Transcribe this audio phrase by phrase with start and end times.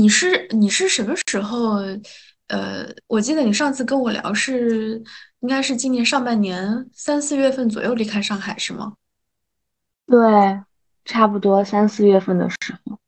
[0.00, 1.74] 你是你是什么时候？
[2.46, 5.00] 呃，我记得你上次跟我聊是
[5.40, 8.94] 应该是今年上半年三四月份左右离开上海是吗？
[10.06, 10.18] 对，
[11.04, 12.98] 差不多三四月份的时候，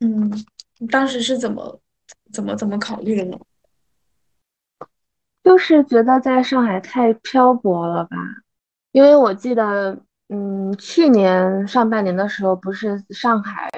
[0.00, 0.30] 嗯，
[0.78, 1.80] 你当时是怎么
[2.32, 3.36] 怎么怎么考虑的呢？
[5.42, 8.16] 就是觉得在上海太漂泊了吧。
[8.92, 13.68] 因为我记得，嗯，去年上半年的时候，不是上海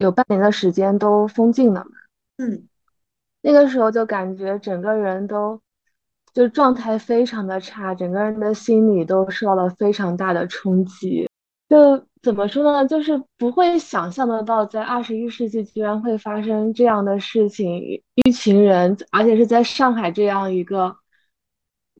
[0.00, 1.90] 有半年的时间都封禁了嘛？
[2.38, 2.66] 嗯
[3.42, 5.60] 那个时候就感觉整个人都
[6.34, 11.28] 就状态非常的差，整个人的心理都受到了非常大的冲击。
[11.68, 12.86] 就怎么说呢？
[12.86, 20.96] 就是不会想象得到，在二十一世纪居然会发生这样的事情，一群人，而且是在上海这样一个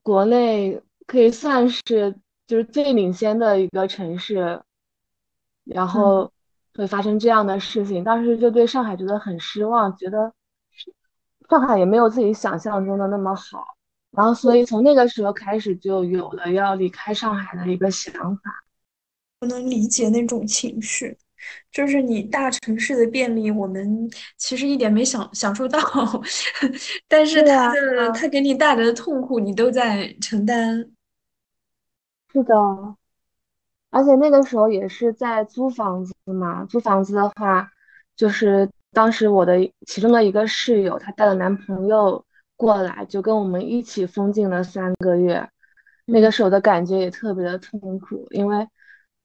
[0.03, 2.15] 国内可以算是
[2.47, 4.61] 就是最领先的一个城市，
[5.63, 6.31] 然嗯，后
[6.81, 10.33] 会发生这样的事情，当时就对上海觉得很失望，觉得
[11.49, 13.63] 上海也没有自己想象中的那么好，
[14.11, 18.41] 然后所以从那个时候开始就有了要离开上海的一个想法。
[19.41, 21.17] 我能理解那种情绪，
[21.71, 25.79] 就是你大城市的便利，我们其实一点没享享受到，
[27.09, 30.91] 但是它对啊，的它给你带来的痛苦，你都在承担。
[32.31, 32.55] 是的，
[33.91, 37.69] 而且那个时候也是在租房子嘛，租房子的话，
[38.15, 42.25] 就是当时我的其中的一个室友，她带了男朋友
[42.55, 45.47] 过来，就跟我们一起封禁了三个月。
[46.05, 48.67] 那个时候的感觉也特别的痛苦，因为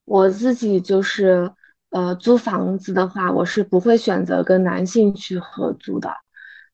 [0.04, 1.50] 我自己就是
[1.90, 6.10] 呃租房子的话，我是不会选择跟男性去合租的。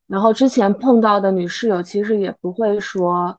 [0.06, 3.38] 然后之前碰到的女室友其实也不会说，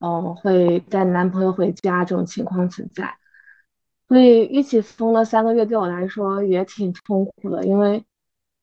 [0.00, 3.14] 嗯，会带男朋友回家这种情况存在。
[4.08, 8.04] 所以一起疯了三个月，对我来说也挺痛苦的，因为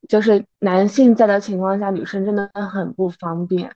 [0.09, 3.71] 就是男性在的情况下，女生真的很不方便。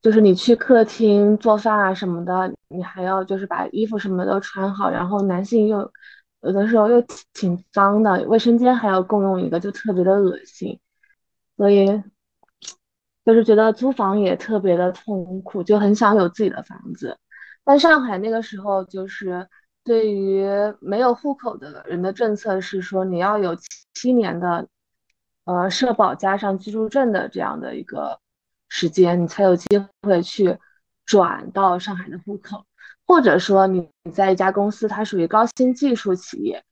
[0.00, 5.90] 就是你去客厅做饭啊什么的，你还要就是把衣服什么都穿好，然后男性又
[6.42, 7.02] 有的时候又
[7.34, 10.78] 挺脏的，卫生间还要共用一个，就特别的恶心。
[11.56, 12.00] 所以
[13.24, 17.18] 就是觉得租房也特别的痛苦，就很想有自己的房子。
[17.64, 19.48] 但上海那个时候就是
[19.88, 20.44] 对于
[20.80, 23.62] 没有户口的人的政策是说，你要有七
[23.94, 24.68] 七年的
[25.46, 28.20] 呃社保加上居住证的这样的一个
[28.68, 29.66] 时间，你才有机
[30.02, 30.58] 会去
[31.06, 32.66] 转到上海的户口，
[33.06, 36.62] 或者说你你在一家公司，它属于高新技术企业，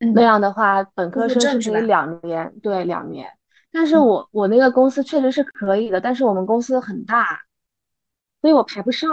[0.00, 1.82] 那嗯，样的话，本科生是可以？
[1.82, 3.30] 两年，对，两年。
[3.70, 7.42] 但是嗯，我我那个公司确实是可以的，但是我们公司很大，
[8.40, 9.08] 所以我排不上。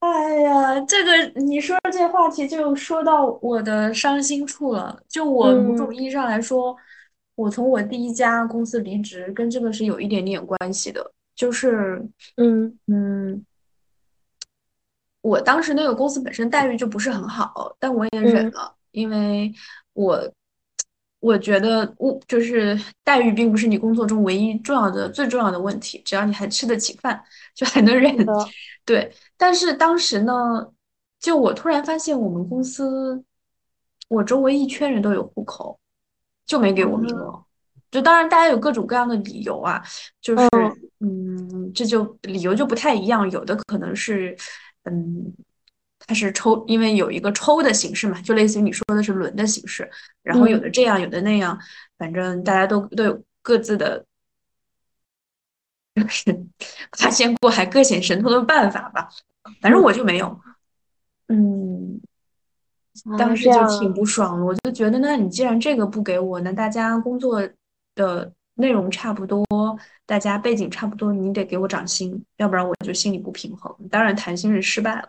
[0.00, 4.96] 哎呀，这个你说这话题就说到我的伤心处了。
[5.08, 6.76] 就我某嗯种意义上来说，
[7.34, 11.12] 我从我第一家公司离职，跟这个是有一点点关系的。
[11.34, 12.00] 就是，
[12.36, 13.44] 嗯嗯，
[15.20, 19.52] 我当时那个公司本身待遇就不是很好，但我也忍嗯了，因为
[19.94, 20.32] 我
[21.20, 27.20] 我觉得物就是待遇并不是你工作中唯一重要的最重要的问题，只要你还吃得起饭，
[27.54, 28.16] 就还能忍。
[28.84, 30.70] 对，但是当时呢，
[31.18, 33.24] 就我突然发现我们公司，
[34.08, 35.78] 我周围一圈人都有户口，
[36.44, 37.44] 就没给我名啊，额。
[37.90, 39.82] 就当然大家有各种各样的理由啊，
[40.20, 40.46] 就是
[41.00, 44.36] 嗯嗯，这就理由就不太一样，有的可能是
[44.84, 45.32] 嗯，
[46.00, 49.88] 它是抽，因为有一个抽的形式嘛，就类似于你说的是轮的形式，
[50.22, 51.58] 然后有嗯的这样，有的那样，
[51.96, 54.04] 反正大家都都有各自的，
[55.94, 56.32] 就是
[56.98, 59.08] 八仙过海，各显神通的办法吧。
[59.60, 60.40] 反正我就没有，
[61.28, 62.00] 嗯，
[63.18, 67.46] 当啊，时就挺不爽的，我就觉得，那你既然这个不给我，那大家工作
[67.94, 69.44] 的内容差不多，
[70.06, 73.74] 大家背景差不多，你得给我涨薪，要不然我就心里不平衡。
[73.90, 75.08] 当然，谈薪是失败了，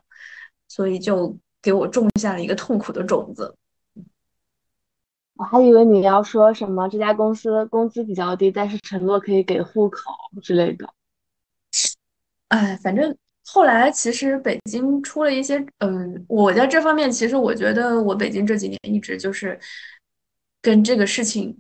[0.68, 3.56] 所以就给我种下了一个痛苦的种子。
[5.36, 10.02] 我还以为你要说什么这家公司工资比较低，但是承诺可以给户口
[10.44, 10.90] 之类的。
[12.50, 13.16] 哎，反正
[13.46, 19.60] 后来其实北京出了一些，嗯，我在这方面其实我觉得我北京这几年一直就是
[20.62, 21.58] 跟这个事情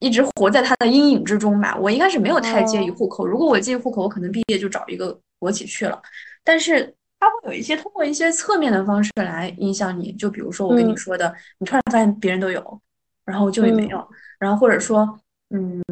[0.00, 1.74] 一直活在它的阴影之中吧。
[1.80, 5.98] 我一开始没有太介意哦，户口，如果我介意户口，我可能毕业就找一个国企去了。
[6.44, 12.80] 但是它会有一些通过一些侧面的方式来影响你，就比如说我跟你嗯说的，你突然发现别人都有，
[13.24, 14.08] 然后就也没嗯有，
[14.38, 15.18] 然后或者说，
[15.48, 15.82] 嗯，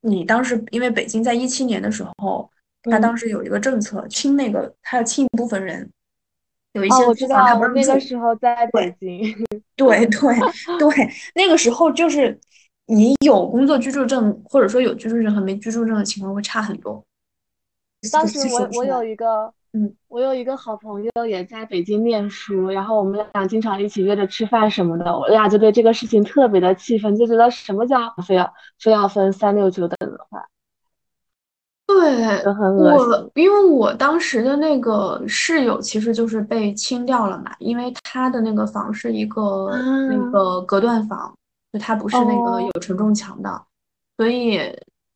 [0.00, 2.50] 你当时因为北京在一七年的时候。
[2.84, 5.90] 他当嗯，时有一个政策，清那个，他要清一部分人，
[6.72, 8.00] 有一哦，些我知道，我那个。
[8.00, 9.34] 时候在北京。
[9.76, 10.34] 对对
[10.78, 12.38] 对，那个时候就是，
[12.86, 17.02] 你有工作居住证，或者说有居住证和没居住证的情况会差很多。
[18.12, 19.02] 当时我我有。
[19.04, 30.44] 一个，嗯，我有一个好朋友也在北京念书，然后我们俩经常一起约着吃饭什么的，我俩就对这个事情特别的气愤，就觉得什么叫非要非要分三六九等的话，
[31.86, 33.30] 对，就很恶我，心。
[33.34, 39.68] 因为我当时的那个室友其实就是被清掉了嘛，因为他的那个房是一个
[40.08, 41.32] 那啊，个隔断房，
[41.72, 43.62] 就他不是那个有哦，承重墙的，
[44.16, 44.58] 所以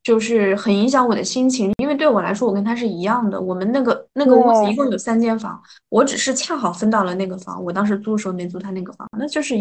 [0.02, 1.72] 就是很影响我的心情。
[1.78, 5.58] 因为对我来说，我跟他是一样的，我们那个那个屋子一共有三间房，
[5.88, 9.56] 我只是恰好分到了那个房，我当时租的时候没租他那个房，那就是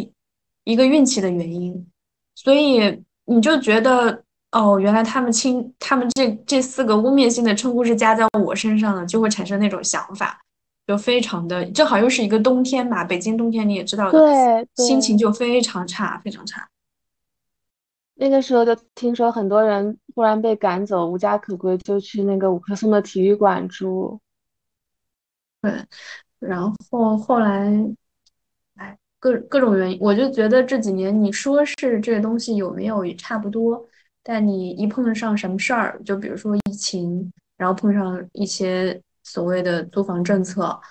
[0.66, 1.88] 一个运气的原因。
[2.36, 4.22] 所以你就觉得，
[4.56, 10.40] 哦，原来他们亲，他们这这四个污蔑性的称呼是加在我身上的，就会产生那种想法，
[10.88, 16.66] 就非常的，正好又是一个冬天嘛，北京冬天你也知道的，对对，心情就非常差，非常差。
[18.14, 24.18] 那个时候就听说很多人忽然被赶走，无家可归，就去那个五棵松的体育馆住。
[25.62, 25.86] 对，
[26.40, 27.70] 然后后来，
[28.76, 33.86] 哎，各各种原因，我就觉得这几年你说是这个东西有没有也差不多，
[34.28, 40.82] 但你一碰上什么事儿，就比如说疫情，然后碰上一些所谓的租房政策，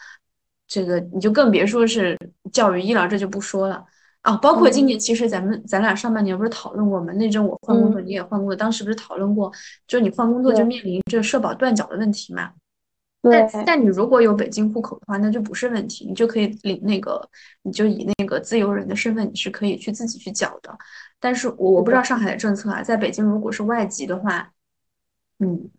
[0.68, 2.16] 这个你就更别说是
[2.52, 3.84] 教育医疗，这就不说了
[4.22, 4.36] 啊。
[4.36, 7.12] 包括今嗯年，其实咱们咱俩上半年不是讨论过吗？
[7.14, 9.52] 那阵我换工作，嗯，你也换工作，当时不是讨论过，
[9.88, 12.52] 就是你换工作就面临着社保断缴的问题嘛。
[13.20, 17.26] 但，但你如果有北京户口的话，那就不是问题，你就可以领那个，
[17.62, 20.76] 你就以那个自由人的身份，你是可以去自己去缴的。
[21.24, 24.52] 但是我我，不知道上海的政策啊，在北京如果是外籍的话，
[25.38, 25.70] 嗯，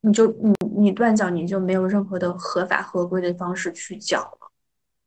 [0.00, 4.50] 你就你你断缴你就没有任何的合法合规的方式去缴了，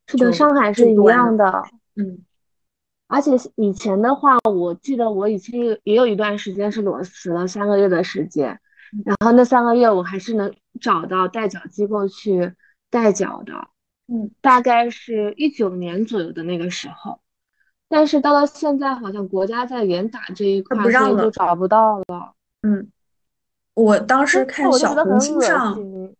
[0.06, 0.94] 是的，上海是一。
[0.94, 1.64] 样的。
[1.96, 2.20] 嗯
[3.08, 8.60] 而且以前的话，我记得我以前也也有一段时间是裸辞了三个月的时间，
[9.04, 12.54] 然后那三个月我还是能找到代缴机构去
[12.88, 13.52] 代缴的，
[14.06, 17.18] 嗯，大概是一九年左右的那个时候。
[17.92, 21.30] 但是到了现在，好像国家在严打这一块不让了。
[21.30, 22.32] 找不到了。
[22.62, 22.88] 嗯，
[23.74, 25.74] 我当时看小红书上。
[25.74, 26.14] 心。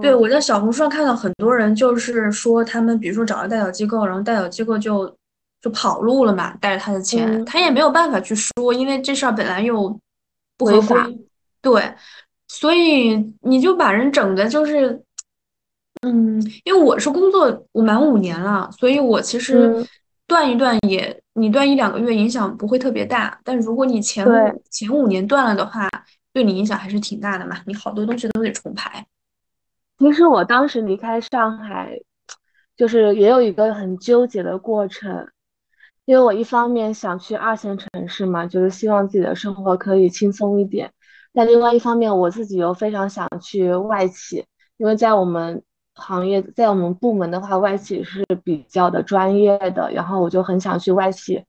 [0.00, 5.14] 对，嗯，我在小红书上看到很多人，就是说他们比如说找了代缴机构，然后代缴机构就
[5.60, 9.98] 就跑路了嘛，带着他的钱，嗯，他也没有办法去说，因为这事儿本来又
[10.58, 11.06] 不合法。
[11.62, 11.94] 对，
[12.48, 15.02] 所以你就把人整的就是，
[16.00, 19.86] 嗯，因为我是工作我满五年了，所以我其实嗯，
[20.26, 24.26] 断一断也，你断一两个月影响不会特别大，但如果你前。
[24.26, 25.88] 五前五年断了的话，
[26.32, 29.06] 对你影响还是挺大的嘛，你好多东西都得重排。
[29.98, 32.00] 其实我当时离开上海，
[32.76, 35.28] 就是也有一个很纠结的过程，
[36.06, 40.90] 因为我一方面想去二线城市嘛，就是希望自己的生活可以轻松一点，
[41.32, 44.44] 但另外一方面我自己又非常想去外企，
[44.76, 45.62] 因为在我们
[45.94, 51.44] 行业，在我们部门的话，外企是比较的专业的，然后我就很想去外企，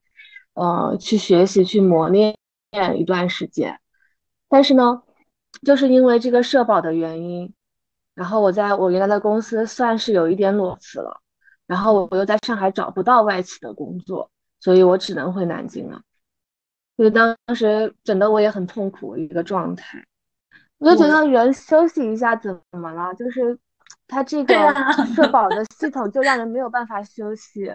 [0.54, 2.38] 呃，去学习去磨练
[2.96, 3.80] 一段时间。
[4.48, 5.04] 但是呢，
[5.64, 7.54] 就是因为这个社保的原因。
[8.14, 11.20] 然后我在我原来的公司算是有一点裸辞了，
[11.68, 14.32] 然后我又在上海找不到外企的工作，
[14.62, 16.02] 所以我只能回南京了。
[16.96, 20.02] 所以当时整的我也很痛苦一个状态，
[20.78, 23.14] 我就觉得人休息一下怎么了？
[23.16, 23.60] 就是
[24.08, 24.54] 他这个
[25.16, 27.72] 社保 的系统就让人没有办法休息。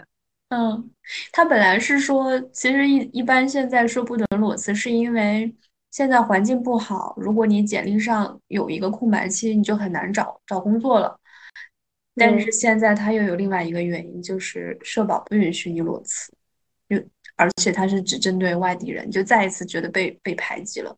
[0.51, 0.91] 嗯，
[1.33, 5.55] 他本来是说，其实一一般现在说不能裸辞，是因为
[5.93, 11.17] 现在环境不好，如果你简历上有一个空白期，你就很难找找工作了。
[12.17, 16.33] 但是现在他又有另外一个原因，就是社保不允许你裸辞，
[16.89, 16.97] 就
[17.37, 20.95] 而且他是只针对外地人，就再一次觉得被被排挤了。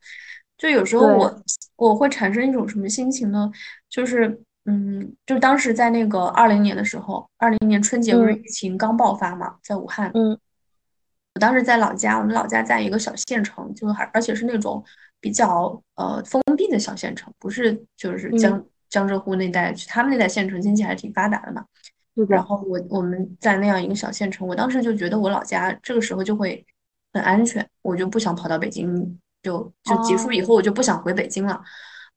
[0.57, 1.43] 就有时候，我
[1.77, 3.51] 我会产生一种什么心情呢？
[3.91, 10.11] 就是嗯，就当时在那个二零年的时候，二零年春节不是嗯疫情刚爆发嘛，在武汉。
[10.14, 10.38] 嗯
[11.35, 14.85] 我当时在老家，我们老家在一个小县城，就还而且是那种
[15.19, 21.64] 比较呃封闭的小县城，不是就是嗯，江江浙沪那带，他们那带县城经济还是挺发达的嘛。
[22.28, 26.62] 然后我我们在那样一个小县城，我当时就觉得我老家这个时候就会
[27.14, 31.59] 很安全，我就不想跑到北京，就就结束以哦，后我就不想回北京了，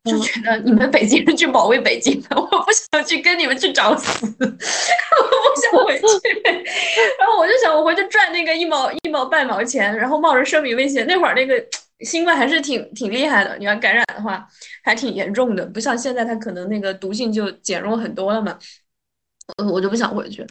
[0.06, 4.48] 就嗯，觉得你们北京人去保卫北京的，我不想去跟你们去找死， 我不
[5.62, 6.04] 想回去。
[7.20, 11.56] 然后我就想，我回去赚那个一毛一毛半毛钱，然后冒着生命危险，那会儿那个
[12.02, 14.48] 新冠还是挺挺厉害的，你要感染的话
[14.84, 18.58] 还挺严重的，不像现在它可能那个毒性就减弱很多了嘛。
[19.58, 20.46] 呃，我就不想回去。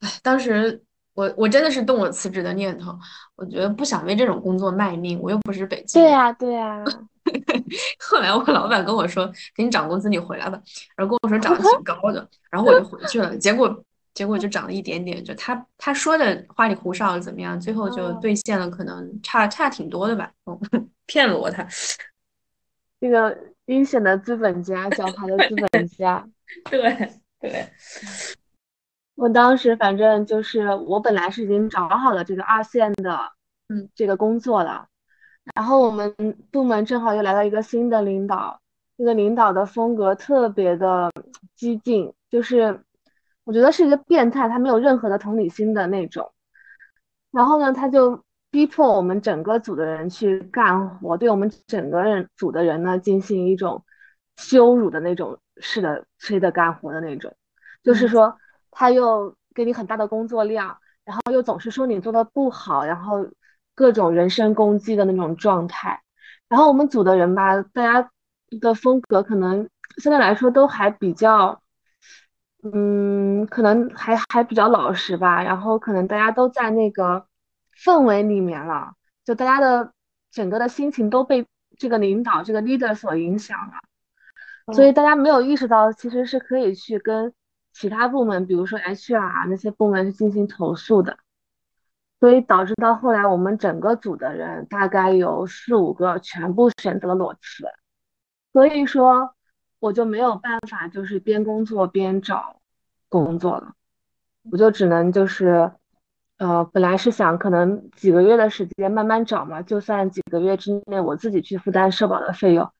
[0.00, 0.82] 哎，当时
[1.14, 2.92] 我我真的是动了辞职的念头，
[3.36, 6.10] 我觉得不想为这种工作卖命，我又不是北京人。
[6.10, 6.84] 对呀，对呀。
[8.00, 10.60] 后来我老板跟我说，给你涨工资，你回来吧。
[10.96, 13.36] 然后跟我说涨的挺 高的，然后我就回去了。
[13.36, 13.84] 结果
[14.14, 20.30] 结果就涨了一点点，就他他说的花里胡哨怎么样，最后就兑现了，可能差差挺多的吧。
[21.06, 21.66] 骗了我他。
[23.00, 26.28] 这个阴险的资本家，狡猾的资本家。
[26.70, 27.10] 对
[27.40, 27.66] 对。
[29.14, 33.18] 我当时反正就是我本来是已经找好了这个二线的，
[33.68, 34.88] 嗯，这个工作了。
[35.54, 36.14] 然后我们
[36.50, 38.60] 部门正好又来了一个新的领导，
[38.96, 41.10] 这个领导的风格特别的
[41.54, 42.80] 激进，就是
[43.44, 46.32] 我觉得是一个变态，他没有任何的同理心的那种。
[47.30, 53.84] 然后呢，他就逼迫我们整个组的人去干活，对我们整个人组的人呢进行一种
[54.36, 57.34] 羞辱的那种式的催的干活的那种，
[57.82, 58.38] 就是说
[58.70, 63.26] 他又给你很大的工作量，然后又总是说你做的不好，然后。
[63.74, 66.02] 各种人身攻击的那种状态，
[66.48, 68.10] 然后我们组的人吧，大家
[68.60, 71.62] 的风格可能相对来说都还比较，
[72.62, 75.42] 嗯，可能还还比较老实吧。
[75.42, 77.26] 然后可能大家都在那个
[77.76, 78.92] 氛围里面了，
[79.24, 79.92] 就大家的
[80.30, 81.46] 整个的心情都被
[81.78, 87.32] 这个领导这个 leader 所影响了，所以大家没有意识到其实是可以去跟
[87.72, 91.16] 其他部门，比如说 HR 那些部门去进行投诉的。
[92.20, 97.64] 所以导致到后来，我们整个组的人大概有四五个全部选择了裸辞，
[98.52, 99.34] 所以说
[99.78, 102.60] 我就没有办法，就是边工作边找
[103.08, 103.72] 工作了，
[104.50, 105.72] 我就只能就是，
[106.36, 112.70] 呃，本来是想可能几个月的时间慢慢找嘛，就算几个月之内我自己去负担社保的费用，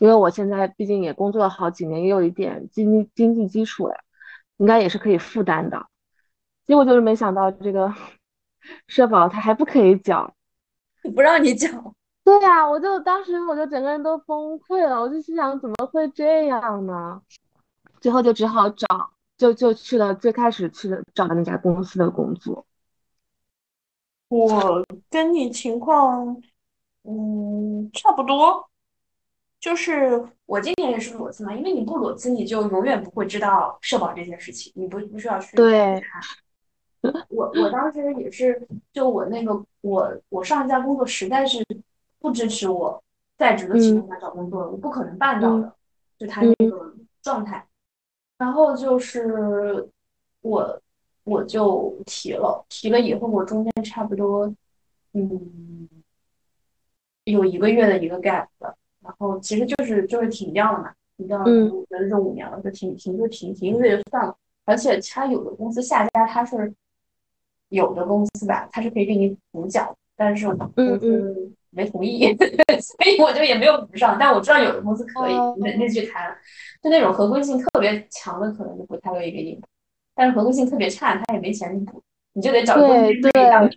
[0.00, 3.94] 因为我现在毕竟也工作了好几年，也有一点经经济基础了，
[4.56, 5.86] 应该也是可以负担的。
[6.66, 7.94] 结果就是没想到这个。
[8.86, 10.34] 社保他还不可以缴，
[11.14, 11.68] 不让你缴。
[12.24, 17.22] 对呀，我就当时我就整个人都崩溃了，我就心想怎么会这样呢？
[18.00, 18.86] 最后就只好找，
[19.38, 22.66] 就就去了最开始去的找的那家公司的工作。
[24.28, 26.36] 我跟你情况，
[27.04, 28.68] 嗯，差不多，
[29.58, 36.02] 就是我今年也是裸辞嘛，因为你不裸辞，你就永远不会知道社保这件事情，你不不需要去对。
[37.28, 41.64] 我我当时也是，就我那个我我上一家工作实在是
[42.18, 43.02] 不支持我
[43.36, 45.72] 在职的情况下找工作，我不可能办到的，
[46.18, 47.64] 就他那个状态。
[48.36, 49.88] 然后就是
[50.40, 50.82] 我
[51.22, 54.52] 我就提了，提了以后我中间差不多
[55.12, 55.88] 嗯
[57.24, 64.36] 有一个月的一个 gap 的，然后其实就是就是停掉了嘛，停掉了，我觉得这五年了，就停停就停，停一个月就算了。
[64.64, 66.74] 而且他有的公司下家他是。
[67.68, 72.34] 有的公司吧，他是可以给你补缴，但是我公司没同意，
[72.80, 74.16] 所以我就也没有补上。
[74.18, 76.34] 但我知道有的公司可以，那那去谈，
[76.82, 79.60] 就那种合规性特别强的，可能就不太乐意给你。
[80.14, 83.70] 但是合规性特别差，他也没钱补，你就得找公司自当，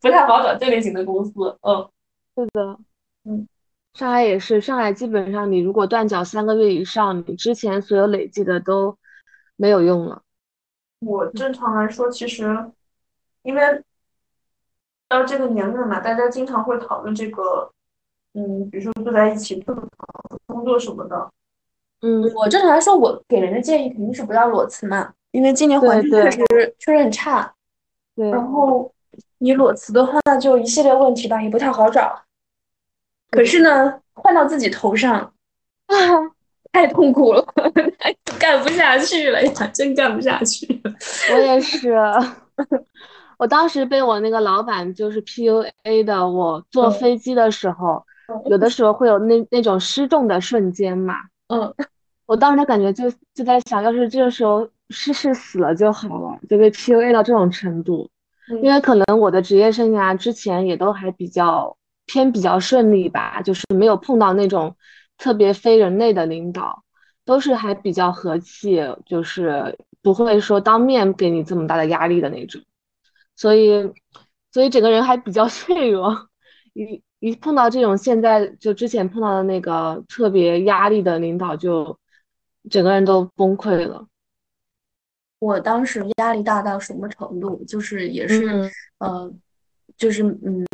[0.00, 1.32] 不太好找这类型的公司。
[1.62, 1.88] 嗯，
[2.34, 2.78] 是的，
[3.24, 3.48] 嗯，
[3.94, 8.98] 上海也是，上海基本上你如果断缴三个月以上，你之前所有累计的都
[9.56, 10.22] 没有用了。
[11.06, 12.70] 我正常来说，其实
[13.42, 13.82] 因为
[15.08, 17.70] 到这个年龄嘛，大家经常会讨论这个，
[18.34, 19.64] 嗯，比如说住在一起、
[20.46, 21.30] 工作什么的。
[22.02, 27.54] 嗯，我正常来说，我给人的建议肯定是不要裸辞嘛，因为今年环境确实确实很差。
[28.14, 28.30] 对。
[28.30, 28.92] 然后
[29.38, 32.22] 你裸辞的话，就一系列问题吧，也不太好找。
[33.30, 35.32] 可是呢，换到自己头上
[35.86, 35.96] 啊。
[36.76, 37.42] 太痛苦了，
[38.38, 39.66] 干不下去了呀！
[39.72, 40.78] 真干不下去。
[41.32, 41.96] 我也是，
[43.38, 46.28] 我当时被我那个老板就是 PUA 的。
[46.28, 48.04] 我坐飞机的时候，
[48.50, 51.14] 有的时候会有那那种失重的瞬间嘛。
[51.48, 51.72] 嗯，
[52.26, 58.10] 我当时感觉就就在想，要是这个时候失事死了就好了，就被 PUA 到这种程度。
[58.62, 64.76] 因为可能我的职业生涯之前也都还比较偏比较顺利吧，就是没有碰到那种。
[65.18, 66.84] 特别非人类的领导，
[67.24, 72.62] 都是还比较和气，就是不会说当面给你这么大的压力的那种，
[73.34, 73.92] 所以，
[74.52, 76.28] 所以整个人还比较 脆弱。
[76.74, 81.98] 一一碰到这种现在就之前碰到的那个特别压力的领导，就
[82.70, 84.06] 整个人都崩溃了。
[85.38, 87.64] 我当时压力大到什么程度？
[87.64, 89.32] 就是也是，呃，
[89.96, 90.66] 就是嗯，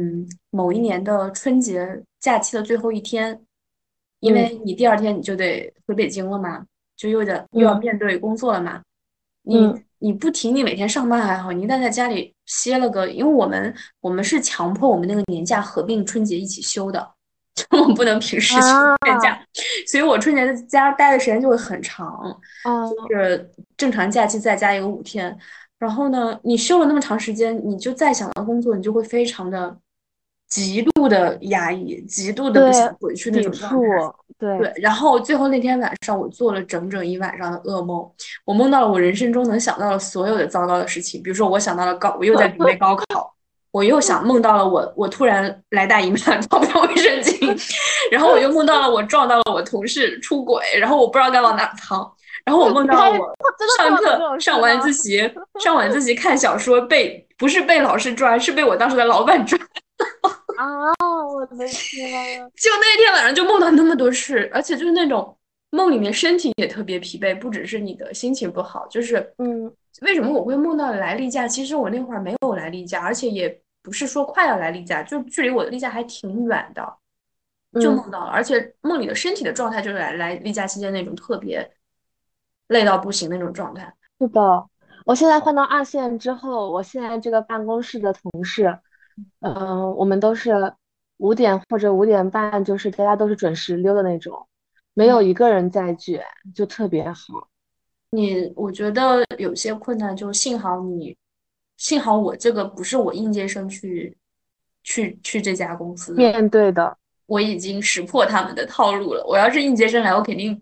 [0.50, 3.40] 某一年的春节假期的最后一天。
[4.22, 6.64] 因为你第二天你就得回北京了嘛，
[6.96, 8.80] 就又得又要面对工作了嘛。
[9.42, 17.10] 你你不提你每天上班还好，你一旦在家里歇了个，因为我们我们是强迫我们那个年假合并春节一起休的，
[17.54, 18.68] 就我们不能平时休
[19.04, 19.44] 年假，
[19.88, 22.22] 所以我春节在家待的时间就会很长，
[23.08, 25.36] 就是正常假期再加一个五天。
[25.80, 29.76] 然后呢，你休了那么长时间，你就再想到工作，你就会非常的
[30.52, 33.78] 极度的压抑，极度的不想回去那种状态。
[34.38, 34.70] 对对。
[34.76, 38.06] 然后最后那天晚上，我做了整整一晚上的噩梦，
[38.44, 43.32] 我梦到了我人生中能想到的所有的糟糕的事情，比如说我想到了高，我又在准备高考，
[43.70, 47.58] 我又想梦到了我我突然来大姨妈找不到卫生巾，
[48.10, 52.12] 然后我又梦到了我撞到了我同事出轨，然后我不知道该往哪藏。
[52.44, 53.34] 然后我梦到我
[53.78, 55.32] 上课上晚自习
[55.62, 59.56] 上晚自习看小说被不是被老师抓是被我当时的老板抓
[60.56, 60.92] 啊！
[61.26, 62.40] 我的天！
[62.56, 65.36] 就那天晚上就梦到那么多事，而且就是那种
[65.70, 71.46] 梦里面身体也特别疲惫，不只是你的心情不好，就是嗯，为什么我会梦到来例假？
[71.46, 76.96] 其实我那会儿没有来例假，而且也不是说快要来例假，就距离我的例假还挺远的，
[77.80, 81.70] 就梦到了，而且梦里的身体的状态就是来来例假期间那种特别。
[82.68, 83.92] 累到不行那种状态。
[84.18, 84.66] 是的，
[85.04, 88.78] 我现在换到二线之后，我现在这个办公室的同事，
[89.40, 90.52] 嗯，我们都是
[91.18, 94.46] 五点或者五点半，就是大家都是准时溜的那种，
[94.94, 96.22] 没有一个人在卷，
[96.54, 97.48] 就特别好。
[98.10, 101.16] 你我觉得有些困难，就幸好你，
[101.76, 104.16] 幸好我这个不是我应届生去
[104.82, 109.24] 去去这家公司面对的，我已经识破他们的套路了。
[109.26, 110.60] 我要是应届生来，我肯定。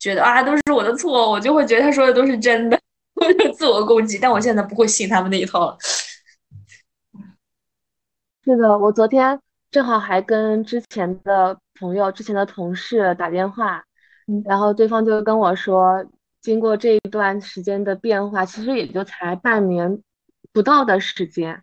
[0.00, 2.80] 觉得啊都是我的错，我就会觉得他说的都是真的，
[3.20, 4.16] 我就自我攻击。
[4.16, 5.76] 但我现在不会信他们那一套了。
[8.48, 9.38] 是的，我昨天
[9.70, 13.84] 正好还跟之前的朋友、之前的同事打电话，
[14.46, 16.06] 然后对方就跟我说，
[16.40, 20.02] 经过这一段时间的变化，其实也就才半年
[20.50, 21.62] 不到的时间。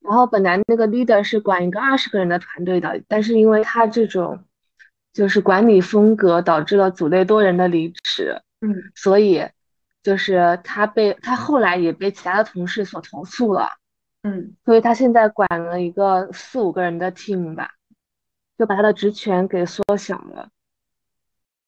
[0.00, 4.42] 然后本来那个 leader 是管一个二十个人的团队的，但是因为他这种。
[5.12, 9.46] 就是管理风格导致了组内多人的离职，嗯，所以
[10.02, 13.68] 就是他被他后来也被其他的同事所投诉了，
[14.22, 17.72] 嗯，所以他现在管了一个四五个人的 team 吧，
[18.56, 20.48] 就把他的职权给缩小了。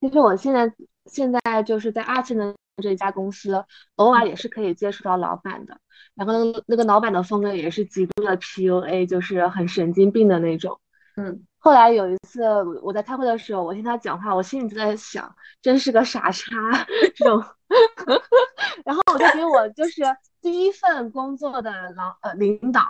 [0.01, 0.73] 其实我现在
[1.07, 3.65] 现在就是在二线的这家公司，
[3.97, 5.79] 偶尔也是可以接触到老板的，
[6.15, 6.33] 然后
[6.67, 10.81] 那个老板的风格也是极度的 PUA，就是很神经病的那种，
[11.17, 11.45] 嗯。
[11.59, 12.45] 后来有一次，
[12.83, 16.51] 我在开会的时候，我听他讲话，我心里就在想，真是个傻叉
[17.15, 17.43] 这种。
[18.85, 20.03] 然后我就给我就是
[20.41, 22.81] 第一份工作的老呃领导，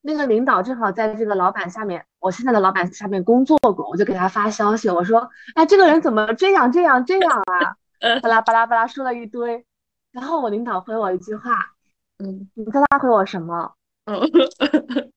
[0.00, 7.76] 那个领导正好在这个老板下面，我现在的老板下面工作过，我就给他发消息，我说，哎，这个人怎么这样这样这样啊？
[8.22, 9.64] 巴拉巴拉巴拉说了一堆，
[10.12, 11.72] 然后我领导回我一句话，
[12.18, 13.72] 嗯，你知道他回我什么？
[14.06, 14.20] 嗯，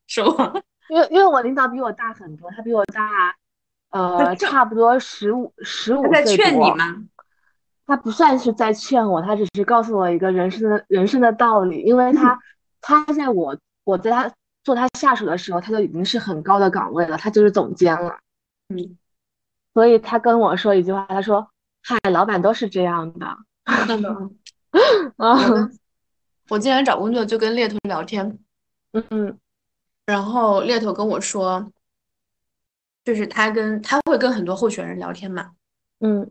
[0.07, 0.61] 什么？
[0.89, 3.35] 因为因为我领导比我大很多，他比我大，
[3.89, 6.95] 呃，差不多十五十五岁在劝你吗？
[7.87, 11.81] 他不算是在劝我，他只是告诉我一个人生的人生的道理。
[11.81, 12.39] 因为他
[12.81, 14.31] 他在我我在他
[14.63, 18.19] 做他下属的时候，他就已经是很高的岗位了，他就是总监了。
[18.69, 18.97] 嗯，
[19.73, 21.49] 所以他跟我说一句话，他说
[21.81, 23.25] ：“嗨，老板都是这样的。
[25.17, 25.35] ”啊，
[26.49, 28.37] 我今天找工作就跟猎头聊天，
[28.91, 29.39] 嗯。
[30.05, 31.69] 然后猎头跟我说，
[33.03, 35.51] 就是他跟他会跟很多候选人聊天嘛，
[35.99, 36.29] 嗯，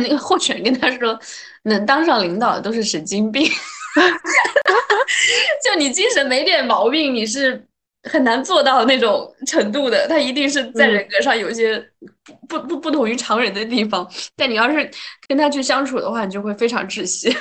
[0.00, 1.18] 那个候选人跟他说，
[1.62, 3.46] 能当上领导的都是神经病，
[5.64, 7.66] 就你精神没点毛病，你是
[8.04, 10.06] 很难做到那种程度的。
[10.08, 11.78] 他一定是在人格上有些
[12.48, 14.08] 不不不同于常人的地方。
[14.36, 14.90] 但你要是
[15.28, 17.34] 跟他去相处的话，你就会非常窒息。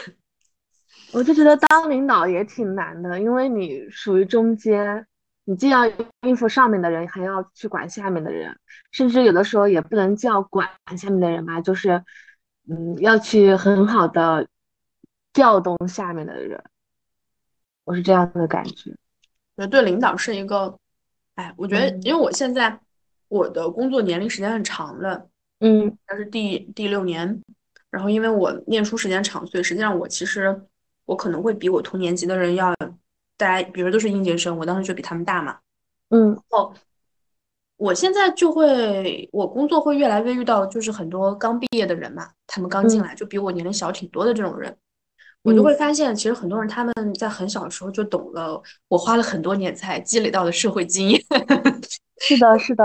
[1.14, 5.06] 我就觉得当领导也挺难的，因为你属于中间。
[5.48, 5.86] 你既要
[6.24, 8.58] 应付上面的人，还要去管下面的人，
[8.92, 12.04] 甚至有的时候也不能叫管下面的人吧，就是，
[12.70, 14.48] 嗯，要去很好的
[15.34, 16.64] 调动下面的人。
[17.84, 18.92] 我是这样的感觉。
[19.56, 20.78] 我觉得对领导是一个，
[21.36, 22.80] 哎，我觉得因为我现在
[23.28, 25.28] 我的工作年龄时间很长了，
[25.60, 27.44] 嗯，那是第第六年，
[27.90, 30.62] 然后因为我念书时间长，所以实际上我其实
[31.06, 32.74] 我可能会比我同年级的人要。
[33.38, 35.60] 大家比如都是应届生，我当时就比他们大嘛。
[36.08, 36.74] 嗯，哦，
[37.86, 44.76] 我现在就会，我工作会越来越遇到，就是很多刚毕业的人嘛，他们刚进来就比我年龄小挺多的这种人，
[45.44, 51.22] 我就会发现，其实很多人他们在很小的时候就懂了，我花了很多年才积累到的社会经验。
[52.18, 52.84] 是的，是的，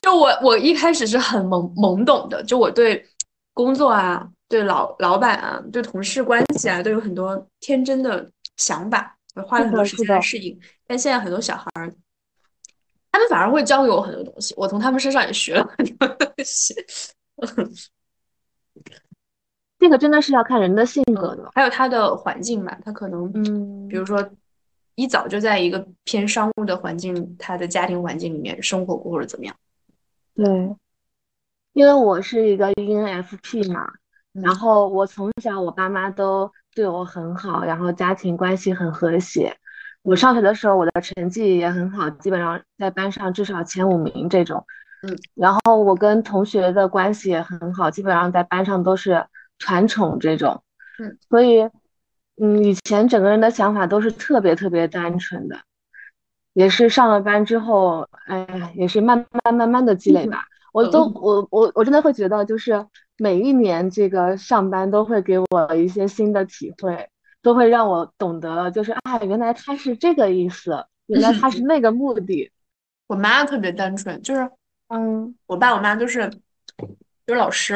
[0.00, 3.04] 就我我一开始是很懵懵懂的，就我对
[3.52, 10.56] 工作啊，对老老板啊，对同事关系啊，都有很多天真的想法，花了很多时间来适应。
[10.86, 11.92] 但现在很多小孩儿，
[13.14, 16.74] 他们反而会教给我很多东西，我从他们身上也学了很多东西。
[19.78, 24.28] 这个真的是要看人的性格的，还有他的环境吧，他可能，嗯，比如说
[24.96, 29.54] 一早就在一个偏商务的环境，他的家庭环境里面生活过或者怎么样。
[30.34, 30.74] 对，
[31.72, 33.92] 因为我是一个 ENFP 嘛，
[34.32, 39.56] 然后我从小我爸妈都对我很好，然后家庭关系很和谐。
[40.04, 44.64] 我上学的时候，我的成绩也很好，基本上在班上至少前五名这种。
[45.02, 49.24] 嗯，然后我跟同学的关系也很好，基本上在班上都是
[49.58, 50.62] 传宠这种。
[50.98, 51.62] 嗯，所以，
[52.38, 55.58] 嗯，以前整个人的想法都是特别特别单纯的，
[56.52, 60.44] 也是上了班之后，哎，也是慢慢慢慢的积累吧。
[60.74, 62.86] 我都我我我真的会觉得，就是
[63.16, 67.08] 每一年这个上班都会给我一些新的体会。
[67.44, 72.50] 都会让我懂得，就是啊，原来他是这个意思，原来他是那个目的。
[73.06, 74.50] 我妈特别单纯，就是
[74.88, 76.26] 嗯，我爸我妈都是
[77.26, 77.74] 就是老师，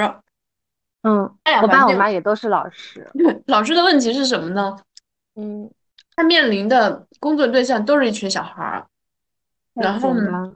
[1.03, 3.07] 嗯，我爸我妈也都是老师。
[3.45, 4.75] 老师的问题是什么呢？
[5.35, 5.71] 嗯，
[6.17, 8.87] 他面临的工作对象都是一群小孩儿，
[9.75, 10.55] 然后呢，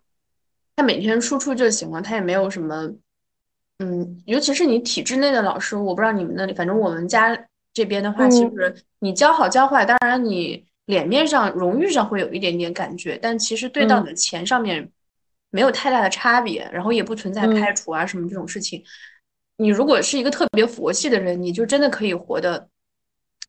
[0.74, 2.90] 他每天输出就行了，他也没有什么，
[3.78, 7.38] 嗯，尤其是你体制内的老师，我不知道你们那里，反正我们家。
[7.74, 14.90] 这边的话，其实你教好教坏，当然你脸面上、荣誉上会有一点点感觉，但其实对到你的钱上面
[15.50, 18.84] 没有太大的差别，然后也不存在开除啊什么这种事情。
[19.56, 22.68] 你如果是一个特别佛系的人，你就真的可以活得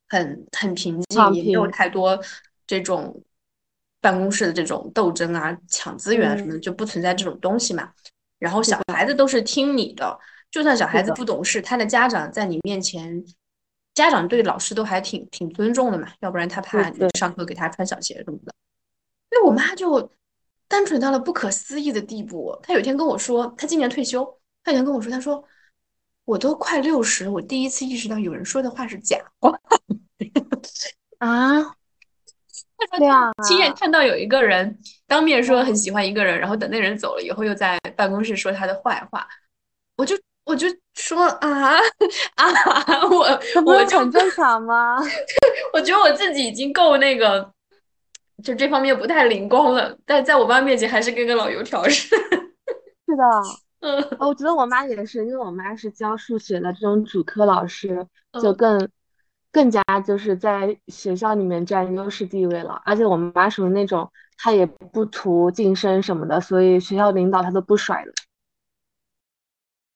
[0.08, 2.18] 很很平静，也没有太多
[2.66, 3.22] 这种
[4.00, 7.92] 办公室的这种斗争啊、抢资源什么的，就不存在这种东西嘛。
[8.40, 10.18] 然后小孩子都是听你的，
[10.50, 13.22] 就算小孩子不懂事，他的家长在你面前。
[13.93, 18.53] 家长对老师都还挺挺尊重的嘛，要不然他怕你上课给他穿小鞋什么的。
[19.32, 20.12] 因为我妈就
[20.67, 22.58] 单纯到了不可思议的地步。
[22.63, 24.25] 她有一天跟我说，她今年退休，
[24.63, 25.43] 她有一天跟我说，她说
[26.25, 29.51] 我都快六十，我第一次意识到有人说的话是假话。
[31.19, 31.63] 啊？
[32.77, 39.27] 他说亲眼看到有一个人当面说很喜欢一个人，然后等那人走了以后，又在办公室说他的坏话。
[39.97, 40.15] 我就。
[40.45, 41.77] 我就说啊
[42.36, 42.45] 啊，
[43.10, 44.97] 我我很正常吗？
[45.73, 47.49] 我觉得我自己已经够那个，
[48.43, 52.38] 就这方面不太灵光了，但在我妈面前还是跟个老油条似的。
[53.06, 53.23] 是的，
[53.79, 58.06] 嗯，我觉得我妈也是，因为我妈是教数学的这种主科老师，
[58.41, 58.89] 就更
[59.51, 62.82] 更加就是在学校里面占优势地位了。
[62.86, 68.12] 而且我妈属于那种，她也不图晋升什么的，所以学校领导她都不甩的。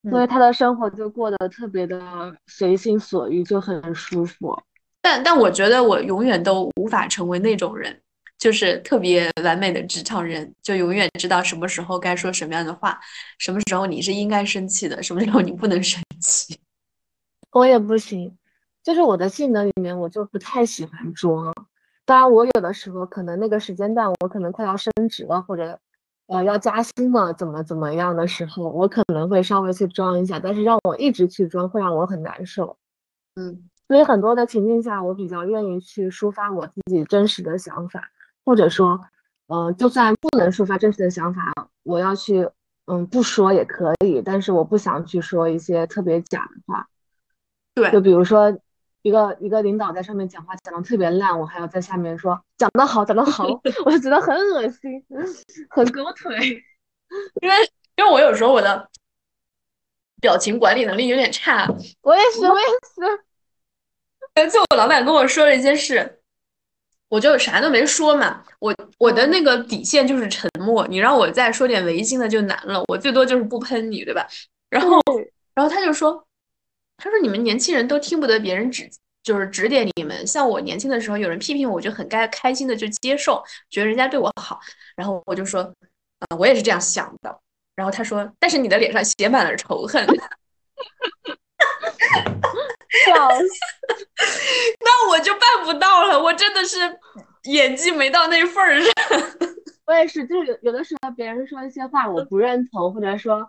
[0.03, 1.99] 所以他的生活就过得特别的
[2.45, 4.57] 随心所欲，就很舒服。
[5.01, 8.01] 但但我觉得我永远都无法成为那种人，
[8.37, 12.99] 就是特别完美的职场人，就永远知道什么时候该说什么样的话，
[13.37, 16.57] 什么时候你是应该生气的，什么时候你不能生气。
[17.51, 18.37] 我也不行，
[18.83, 21.53] 就是我的性格里面，我就不太喜欢装。
[22.05, 25.79] 当然，我有的时候可能那个时间段，我可能快要升职了，或者。
[26.27, 32.77] 呃，要加薪了，怎么怎么样的时候，我可能会稍微去装一下，但是让我一直去装，会让我很难受。
[33.35, 38.11] 嗯，所以很多的情境下，我比较愿意去抒发我自己真实的想法，
[38.43, 38.99] 或者说，
[39.47, 42.49] 呃，就算不能抒发真实的想法，我要去，
[42.85, 46.87] 嗯，不说也可以，但是我不想去说一些特别假的话。
[47.73, 48.57] 对，就比如说。
[49.07, 53.47] 一个一个领导在上面讲话讲的特别烂，我还要在下面说讲的好，讲的好，
[53.85, 55.01] 我就觉得很恶心，
[55.69, 56.61] 很狗腿。
[57.41, 57.55] 因为
[57.95, 58.89] 因为我有时候我的
[60.19, 61.65] 表情管理能力有点差，
[62.01, 63.23] 我也是，我也是。
[64.35, 66.19] 有一次我老板跟我说了一件事，
[67.07, 68.43] 我就啥都没说嘛。
[68.59, 74.27] 我我的那个底线就是沉默，你让我再说点违心的就难了，我最多就是不喷你，对吧？
[74.69, 74.99] 然后
[75.53, 76.26] 然后他就说。
[76.97, 78.89] 他说：“你们年轻人都听不得别人指，
[79.21, 80.25] 就是指点你们。
[80.25, 84.59] 像我年轻的时候，有人批评我，我就很该开心的就接受，觉得人家对我好。
[84.95, 87.39] 然后我就说，啊，我也是这样想的。
[87.75, 90.03] 然后他说，但是你的脸上写满了仇恨。
[93.05, 93.45] 笑死！
[94.81, 96.77] 那我就办不到了，我真的是
[97.43, 98.91] 演技没到那份儿上。
[99.85, 103.47] 我也是，就是有的时候别人说一些话我不认同，或者说。”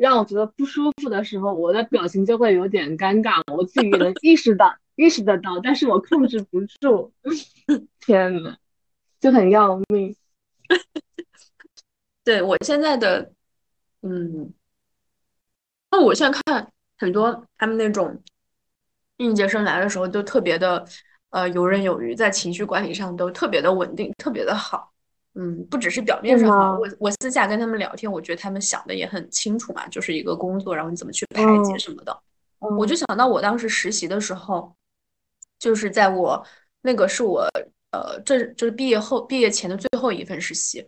[0.00, 7.12] 让我觉得不舒服的时候，我的表情就会有点尴尬，我自己能意识到、意识得到，但是我控制不住。
[8.00, 8.56] 天呐，
[9.20, 10.16] 就很要命。
[12.24, 13.30] 对我现在的，
[14.00, 14.54] 嗯，
[15.90, 18.22] 那我现在看很多他们那种
[19.18, 20.82] 应届生来的时候都特别的
[21.28, 24.90] 呃游刃有余，在情绪管理上都特别的稳定，特别的好。
[25.34, 32.20] 嗯，不只是表面上好，我我私下跟他们聊天，我觉得他们想的也很清楚嘛，就是一个工作，然后你怎么去排解什么的。
[32.58, 34.74] 我就想到我当时实习的时候，
[35.58, 36.44] 就是在我
[36.82, 37.48] 那个是我
[37.92, 40.84] 呃，这就是毕业后毕业前的最后一份实习，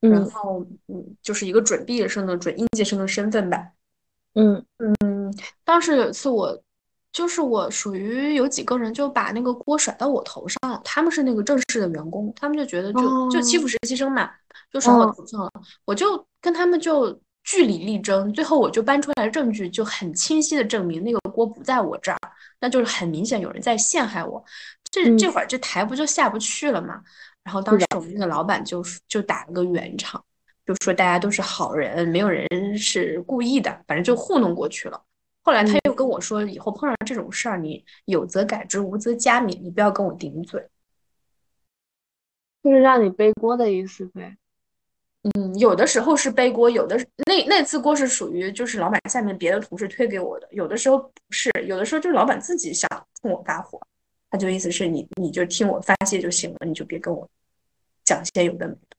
[0.00, 3.72] 然后嗯，就是一个准毕业生的准应届生的身份吧。
[4.34, 6.62] 嗯嗯，当时有一次我。
[7.12, 14.30] 就是我属于有几个人就把那个锅甩到我头上了，他们是那个正式的员工，他们就觉得就就欺负实习生嘛，
[14.72, 15.50] 就甩我头上了。
[15.84, 22.18] 我就跟他们就据理力争，最后我就搬出来证据，就很清晰的证明那个锅不在我这儿，
[22.60, 24.42] 那就是很明显有人在陷害我。
[24.90, 27.02] 这这会儿这台不就下不去了嘛？
[27.42, 30.22] 然后当时我们那个老板就就打了个圆场，
[30.64, 32.46] 就说大家都是好人，没有人
[32.78, 35.02] 是故意的，反正就糊弄过去了。
[35.42, 40.68] 后来他又跟我说，以后碰上这种事儿，你有则改之，无则加勉，你不要跟我顶嘴，
[42.62, 44.36] 就是让你背锅的意思呗。
[45.22, 52.88] 嗯，有的时候是背锅，有的那那次锅是属于就是老板下面别的同事推给我的，有的时候不是，有的时候就是老板自己想
[53.20, 53.80] 冲我发火，
[54.30, 57.28] 他就意思是你你就听我发泄就行了，你就别跟我
[58.04, 58.96] 讲些有的没的。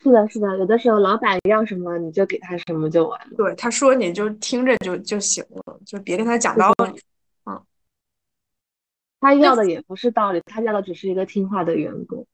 [0.00, 3.36] 是的，是的，有的时候老板要什么你就给他什么就完了。
[3.36, 7.00] 对，他说你就听着就就行了，就别跟他讲道理。
[7.44, 7.60] 嗯，
[9.20, 12.24] 他要的也不是道理，他要的只是一个听话的员工。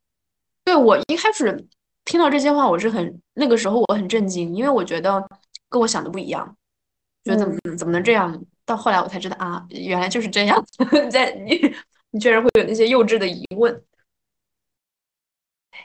[0.65, 1.67] 对我一开始
[2.05, 5.27] 听到这些话，我是很那个时候我很震惊，因为我觉得
[5.71, 6.57] 跟我想的不一样，
[7.25, 8.45] 觉得怎么怎么能这样？
[8.67, 10.63] 到后来我才知道啊，原来就是这样。
[11.11, 11.75] 在你
[12.11, 13.83] 你居然会有那些幼稚的疑问。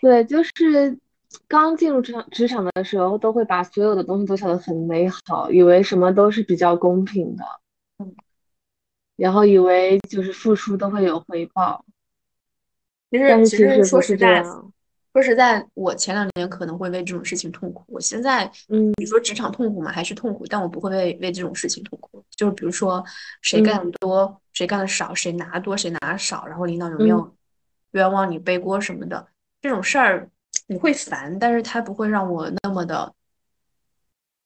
[0.01, 0.99] 对，就是。
[1.47, 7.43] 刚进入职场职场的时候，都会把所有的东西都想得很美好，以为什么都是比较公平的，
[7.99, 8.15] 嗯，
[9.15, 11.85] 然后以为就是付出都会有回报。
[13.11, 14.43] 其实，其实说实在，
[15.13, 17.83] 说实在，我前两年可能会为这种事情痛苦。
[17.87, 19.91] 我现在，嗯，你说职场痛苦吗？
[19.91, 20.45] 还是痛苦？
[20.47, 22.23] 但我不会为为这种事情痛苦。
[22.35, 23.03] 就是比如说，
[23.41, 27.35] 谁干的多，谁干的少，谁拿多，谁拿少，然后领导有没有
[27.91, 29.27] 冤枉你背锅什么的，
[29.61, 30.29] 这种事儿。
[30.67, 33.13] 你会烦，但是他不会让我那么的，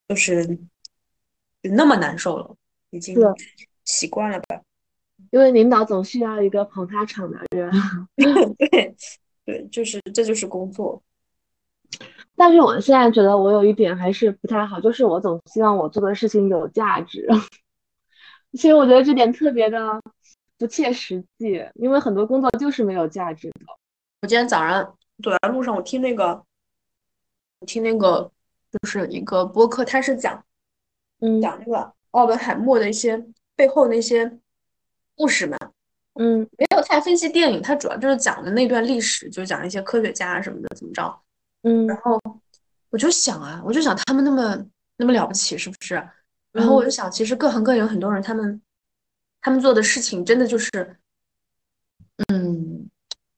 [0.08, 0.58] 就是
[1.62, 2.56] 那么难受了，
[2.92, 3.18] 已经
[3.84, 4.62] 习惯了吧？
[5.32, 7.72] 因为领导总需要一个捧他场的人。
[8.58, 8.96] 对
[9.46, 11.04] 对，就是这就是工作。
[12.36, 17.28] 但是我现在觉得我有一点还是不太好，就是我总希望我做的事情有价值。
[18.54, 20.02] 其实我觉得这点特别的
[20.58, 23.60] 不切实际，因为很多工作就是没有价值的。
[24.22, 24.98] 我今天早上。
[25.22, 26.44] 走在路上，我听那个，
[27.60, 28.32] 我听那个，
[28.72, 30.44] 就是一个播客，他是讲，
[31.20, 33.24] 嗯，讲那个奥本海默的一些
[33.56, 34.40] 背后那些
[35.16, 35.58] 故事嘛，
[36.16, 41.22] 嗯，没有太分析电影，它主要就是讲的那段历史，就讲一些科学家什么的怎么着，
[41.62, 42.20] 嗯，然后
[42.90, 44.66] 我就想啊，我就想他们那么
[44.98, 45.96] 那么了不起，是不是？
[46.52, 48.62] 然后我就想，其实各行各业有很多人，他们
[49.42, 50.70] 他们做的事情真的就是，
[52.28, 52.73] 嗯。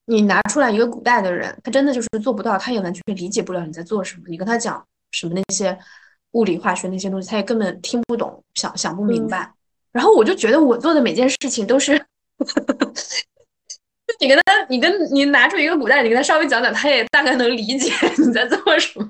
[0.08, 4.24] 你拿出来一个古代的人，他真的就是做不到，他也完全理解不了你在做什么。
[4.28, 5.76] 你跟他讲什么那些
[6.32, 9.52] 物理化学那些东西，他也根本听不懂，想想不明白。
[9.92, 11.94] 然后我就觉得我做的每件事情都是，
[14.20, 19.10] 你跟他，你跟你拿出一个古代，你跟他稍微讲讲，他也大概能理解 你在做什么。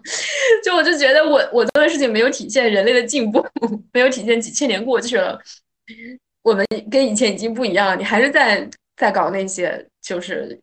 [0.63, 3.45] 就我就觉得我我做的事情没有体现人类的进步，
[3.91, 5.37] 没有体现几千年过去了，
[6.41, 7.95] 我们跟以前已经不一样了。
[7.97, 10.57] 你还是在在搞那些就是。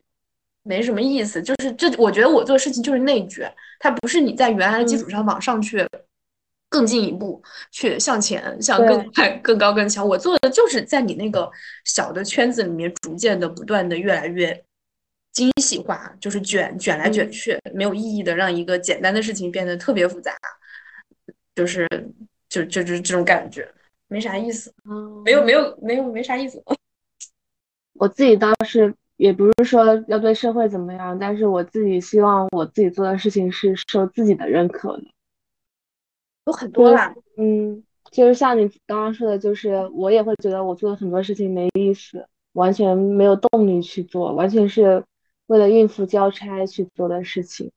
[0.63, 5.85] 没什么意思，就是这，我觉得我做事情就是内卷，它不是你在原来的基础上往上去
[6.69, 10.07] 更进一步，去向前向更快、更高、更强。
[10.07, 11.51] 我做的就是在你那个
[11.83, 14.63] 小的圈子里面，逐渐的、不断的越来越
[15.33, 20.33] 精细化，就是卷卷来卷去，没有意义的让一个简单的事情变得特别复杂，
[21.55, 21.85] 就是
[22.47, 23.69] 就就是这种感觉，
[24.07, 24.73] 没啥意思，
[25.25, 26.63] 没有没有没有没啥意思。
[27.95, 28.95] 我自己倒是。
[29.23, 35.05] 也不是说要对社会怎么样，但是我自己希望我自己做的事情是受自己的认可的。
[36.45, 37.81] 有很多啦，嗯，
[38.11, 45.05] 就是像你刚刚说的，就是我也会觉得我做的很多事情没意思，完全没有动力去做，完全是
[45.47, 47.71] 为了应付交差去做的事情。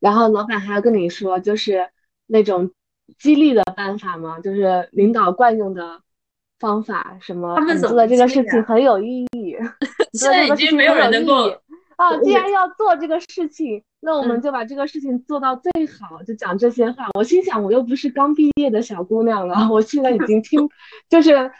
[0.00, 1.88] 然后老板还要跟你说，就是
[2.26, 2.72] 那种
[3.16, 6.02] 激励的办法嘛，就是领导惯用的。
[6.58, 7.54] 方法什么？
[7.56, 9.56] 他们做的这个事情很有意义。
[10.14, 11.48] 现在已经没有人能够，
[11.96, 17.08] 啊，既然要做这个事情，那我们就把这个事情做到最好，就讲这些话。
[17.14, 20.68] 我心想，我又不是刚毕业的小姑娘了， 我现在已经听，
[21.08, 21.50] 就是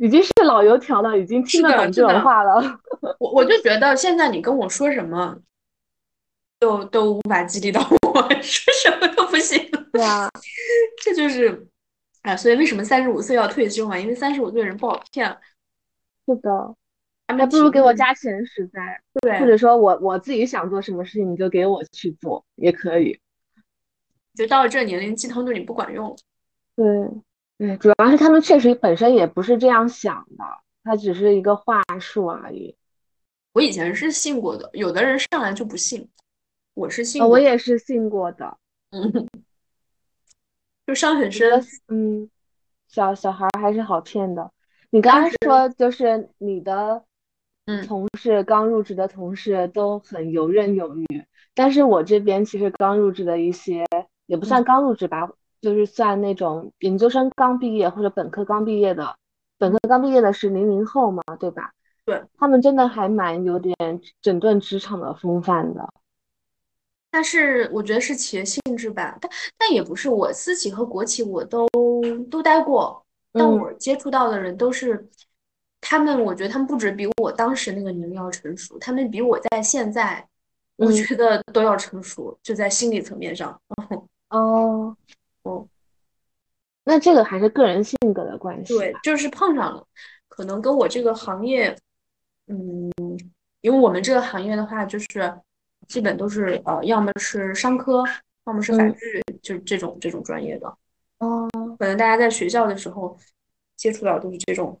[0.00, 2.80] 已经是老油条了，已经听得懂这种话了。
[3.18, 5.36] 我我就觉得现在你跟我说什么，
[6.60, 9.58] 都都无法激励到我，说什么都不行。
[9.92, 10.28] 对啊，
[11.02, 11.66] 这就是，
[12.26, 13.96] 哎，所以为什么三十五岁要退休嘛？
[13.96, 15.28] 因为三十五岁人不好骗。
[16.26, 16.74] 是的。
[17.28, 23.20] 还不如给我加钱实在，对，或者说我我自己想做什么事情，你就给我去做也可以。
[24.34, 26.16] 就到了这年龄，鸡汤对你不管用。
[26.76, 26.86] 对
[27.58, 30.44] 对，主要是他们确实本身也不是这样想的，
[30.84, 32.76] 他只是一个话术而已。
[33.52, 36.08] 我以前是信过的，有的人上来就不信，
[36.74, 38.56] 我是信，我也是信过的。
[38.90, 39.28] 嗯，
[40.86, 41.60] 就伤很深。
[41.88, 42.30] 嗯，
[42.88, 44.50] 小小孩还是好骗的。
[44.90, 47.02] 你刚刚说就是你的。
[47.84, 51.04] 同事刚入职的同事都很游刃有余，
[51.52, 53.84] 但是我这边其实刚入职的一些
[54.26, 55.28] 也不算刚入职吧，
[55.60, 59.16] 就是算那种研究生刚毕业或者本科刚毕业的，
[59.58, 61.72] 本科刚毕业的是零零后嘛，对吧？
[62.04, 63.74] 对，他们真的还蛮有点
[64.22, 65.92] 整顿职场的风范的。
[67.16, 71.66] 但是我觉得是企业性质吧，但但也不是，我私企和国企我都
[72.30, 73.02] 都待过，
[73.32, 75.08] 但我接触到的人都是。
[75.80, 80.26] 他们，我觉得他们不止比我当时那个年龄要成熟，他们比我在现在，
[80.76, 83.58] 我觉得都要成熟，就在心理层面上。
[84.28, 84.94] 哦，
[85.42, 85.66] 哦，
[86.84, 88.76] 那这个还是个人性格的关系。
[88.76, 89.86] 对，就是碰上了，
[90.28, 91.74] 可能跟我这个行业，
[92.48, 92.92] 嗯，
[93.62, 95.40] 因为我们这个行业的话，就是
[95.88, 98.04] 基本都是呃，要么是商科，
[98.46, 98.96] 要么是法律，
[99.42, 100.66] 就这种这种专业的。
[101.18, 103.16] 哦，可能大家在学校的时候
[103.76, 104.80] 接触到都是这种。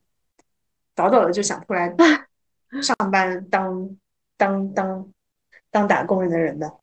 [0.94, 1.94] 早早的就想出来
[2.82, 3.96] 上班当
[4.38, 5.12] 当当
[5.70, 6.80] 当打工人的人的，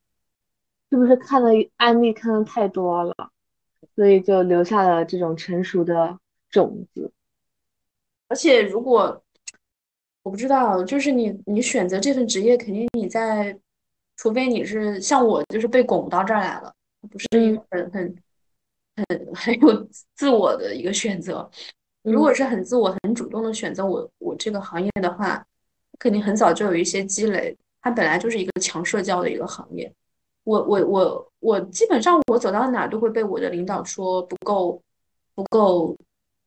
[0.91, 3.15] 是不是看的案例看的太多了，
[3.95, 7.11] 所以就留下了这种成熟的种子？
[8.27, 9.23] 而且如果
[10.21, 13.59] 我不知道，就是你你选择这份职业，肯定你在，
[14.15, 16.73] 除非你是像我，就是被拱到这儿来了，
[17.11, 18.23] 不是一个很很
[19.07, 21.49] 很 很有自我的一个选择。
[22.03, 25.45] 如果是很自我、很主动的选择我我这个行业的话，
[25.97, 27.57] 肯定很早就有一些积累。
[27.81, 29.91] 它本来就是一个强社交的一个行业。
[30.43, 34.81] 我我我我基本上我走到哪都会被我的领导说不够
[35.35, 35.97] 不够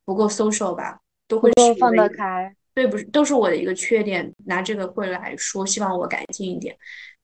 [0.04, 1.50] 不够 social 吧，都会
[1.80, 2.54] 放得开。
[2.74, 6.76] 对，不是都是我的一个缺点，拿这个会来说，希望我改进一点。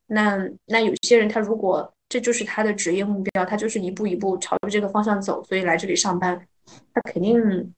[0.07, 6.47] 那那有些人他如果这就是他的职业目标，他就是一步一步朝着这个方向走，所以来这里上班，
[6.93, 7.75] 他肯定。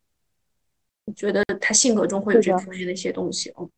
[1.14, 3.68] 觉得他性格中会有这方面的一些东西哦。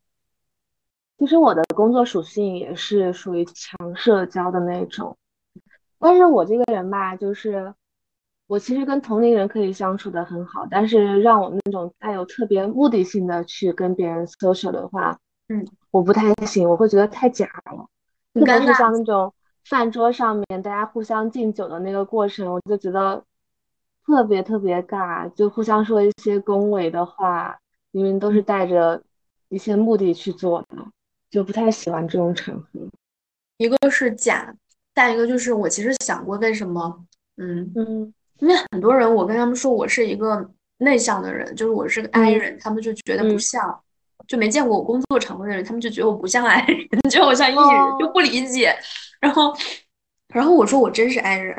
[1.17, 5.17] 其实我的工作属性也是属于强社交的那种，
[5.99, 7.73] 但是我这个人吧，就是
[8.47, 17.89] 我其实跟同龄人可以相处的很好，但是让我那种带有特别目的性的去跟别人 social 的话，嗯，我不太行，我会觉得太假了。
[18.39, 19.33] 特别是像那种
[19.65, 23.23] 饭桌上面大家互相敬酒的那个过程，我就觉得。
[24.05, 27.59] 特别特别尬，就互相说一些恭维的话，
[27.91, 29.03] 明明都是带着
[29.49, 30.77] 一些目的去做的，
[31.29, 32.69] 就不太喜欢这种场合。
[33.57, 34.55] 一个是假，
[34.95, 43.83] 再一个就是我其实想过为什么，嗯嗯，因为很多人我跟他们说我是一个内向的人，就是我是个 I 人，他们就觉得不像，
[44.27, 46.77] 就没见过我工作场合的人，他们就觉得我不像 爱人，
[47.09, 48.75] 觉得我像艺人，就不理解。
[49.19, 49.53] 然后，
[50.33, 51.55] 然后我说我真是爱人。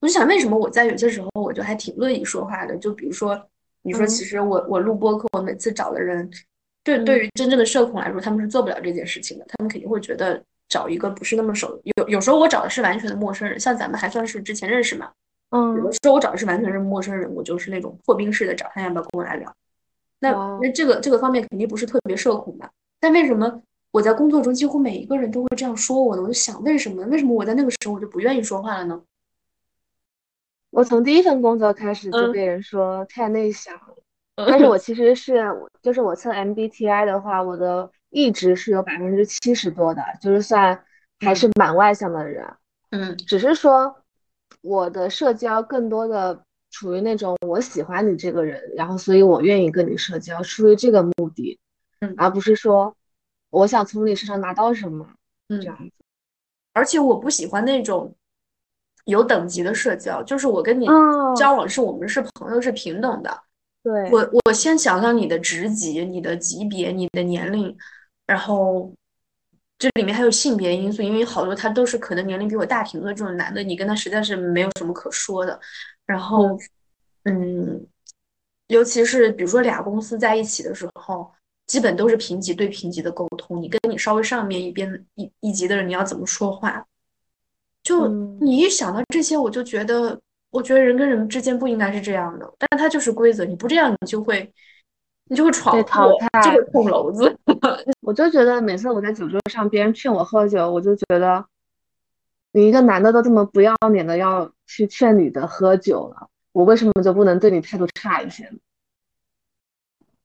[0.00, 2.76] 我就想，为什么我在有些时候我就还挺乐意说话的？
[2.76, 3.40] 就比如说，
[3.82, 6.30] 你说其实我我录播课，我每次找的人，
[6.84, 9.44] 对对于真正的社恐来说，他们是做不了这件事情的。
[9.48, 15.10] 他们肯定会觉得找一个不是那么熟，有有时候我找的是完全的陌生人，像咱们还算是之前认识嘛。
[15.50, 19.52] 嗯，有的时候我找的是完全是陌生人，我就是那种破冰式的找他要不要跟我来聊。
[20.32, 22.70] 那那这个这个方面肯定不是特别社恐的。
[22.98, 26.22] 但为什么我在工作中几乎每一个人都会这样说我呢？
[26.22, 27.04] 我就想，为什么？
[27.06, 29.02] 为什么我在那个时候我就不愿意说话了呢？
[30.70, 33.96] 我从第一份工作开始就被人说太内向了，
[34.36, 35.44] 但是我其实是，
[35.80, 40.84] 就是我测 MBTI 的话，我的一直是有百分之七十多的，就是算
[41.20, 42.46] 还是蛮外向的人。
[42.90, 43.96] 嗯，只是说
[44.60, 51.58] 我的社交更多的处于那种我喜欢你这个人，然后所以我愿意跟你社交，出于这个目的，
[52.00, 52.96] 嗯，而不是说
[53.50, 55.06] 我想从你身上拿到什么，
[55.48, 55.92] 嗯，这样子。
[56.72, 58.14] 而且我不喜欢那种。
[59.06, 60.84] 有等级的社交，就是我跟你
[61.36, 63.40] 交往，是我们是朋友，是平等的。
[63.80, 67.72] 对我，我先想想你的职级、你的级别、你的年龄，
[68.26, 68.92] 然后
[69.78, 75.60] 这里面还有性别因素，因为好多他都是可能年龄比我大挺多这种男的，你跟他实在是没有什么可说的。
[76.06, 76.56] 然后，
[77.24, 77.86] 嗯，
[78.68, 81.30] 尤其是比如说俩公司在一起的时候，
[81.66, 83.60] 基本都是平级对平级的沟通。
[83.60, 86.86] 你跟你稍微上面一边一一级的人，你要怎么说话？
[87.82, 88.08] 就
[88.40, 90.18] 你一想到这些，我就觉得，
[90.50, 92.50] 我觉得人跟人之间不应该是这样的。
[92.58, 94.52] 但是它就是规则，你不这样，你就会。
[95.28, 97.36] 你就会闯祸，就会捅娄子。
[98.00, 101.44] 我就觉得每次我在酒桌上，别人劝我喝酒，我就觉得
[102.56, 108.56] 你一个男的都这么不要脸的要去劝女的喝酒了，我为什么就不能对你态度差一些呢？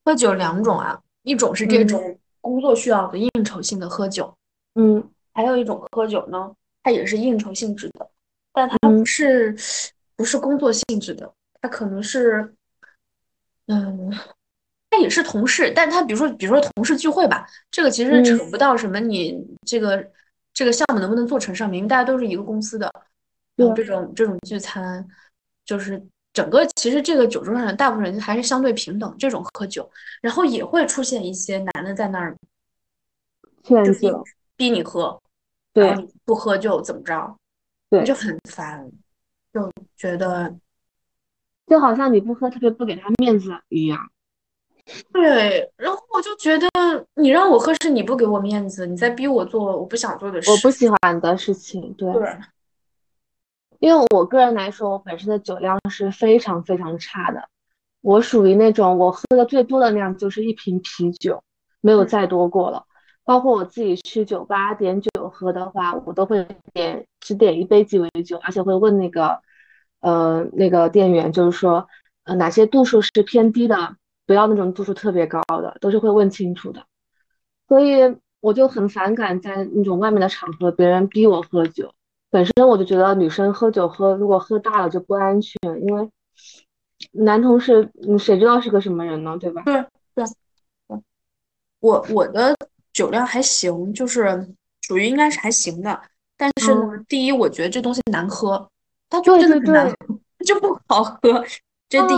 [0.06, 4.34] 喝酒两种啊，一种是这种工作需要的应酬性的喝酒，
[4.76, 8.10] 嗯，还有一种喝酒呢，它也是应酬性质的，
[8.54, 9.54] 但它不是
[10.16, 12.56] 不是工作性质的，它可能是，
[13.68, 14.10] 嗯。
[14.94, 20.06] 他也是同事，但他比如说，比如说同事聚会吧，这个其实扯不到什么你这个
[20.54, 22.92] 这个项目能不能做成上面，因为大家都是一个公司的。
[23.58, 25.06] 有这种这种聚餐，
[25.66, 26.02] 就是
[26.34, 29.88] 整个其实这个酒桌上大部分人还是相对平等，这种喝酒，
[30.22, 32.36] 然后也会出现一些男的在那儿
[33.62, 34.24] 劝酒，
[34.56, 35.22] 逼你喝，
[35.74, 35.94] 对，
[36.24, 37.38] 不喝就怎么着，
[37.90, 38.90] 对，就很烦，
[39.54, 40.56] 就觉得
[41.68, 44.10] 就好像你不喝特别不给他面子一样。
[45.14, 46.68] 对，然后我就觉得
[47.16, 51.94] 你让我喝是你不给我面子，你在逼我做我不想做的事，我不喜欢的事情。
[51.94, 52.10] 对，
[53.80, 57.48] 因为我个人来说，我本身的酒量是非常非常差的，
[58.02, 61.42] 我属于那种我喝的最多的量就是一瓶啤酒，
[61.82, 62.86] 没有再多过了。
[63.24, 69.40] 包括我自己去酒吧点酒喝的话，我都会点只点一杯鸡尾酒，而且会问那个
[70.00, 71.88] 呃那个店员，就是说
[72.24, 73.96] 呃哪些度数是偏低的。
[74.26, 76.86] 不要那种度数特别高的，都是会问清楚的，
[77.68, 81.94] 所以我就很反感在那种外面的场合别人逼我喝酒。
[82.30, 86.10] 本身我就觉得女生喝酒喝，如果喝大了就不安全，因为
[87.12, 89.38] 男同事，你谁知道是个什么人呢？
[89.38, 89.64] 对吧？
[89.64, 89.84] 对
[90.16, 90.26] 对。
[91.82, 92.56] 我我的
[92.94, 94.48] 酒量还行，就是
[94.82, 96.02] 属于应该是还行的。
[96.38, 98.70] 但是呢，第一，我觉得这东西难喝，
[99.10, 99.96] 它就真的很难喝，
[100.46, 101.20] 就不好喝。
[101.90, 102.18] 这第一。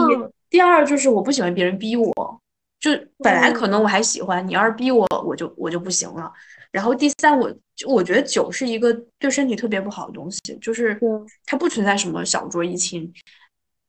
[0.54, 2.42] 第二就是我不喜欢别人逼我，
[2.80, 6.32] 就本来可能我还喜欢你，要是逼我，我就我就不行了。
[6.70, 11.00] 然后第三，我就我觉得酒是一个对身体特别不好的东西，就是
[11.48, 13.12] 它不存在什么小酌怡情，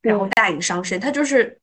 [0.01, 1.55] 然后大饮伤身，它就是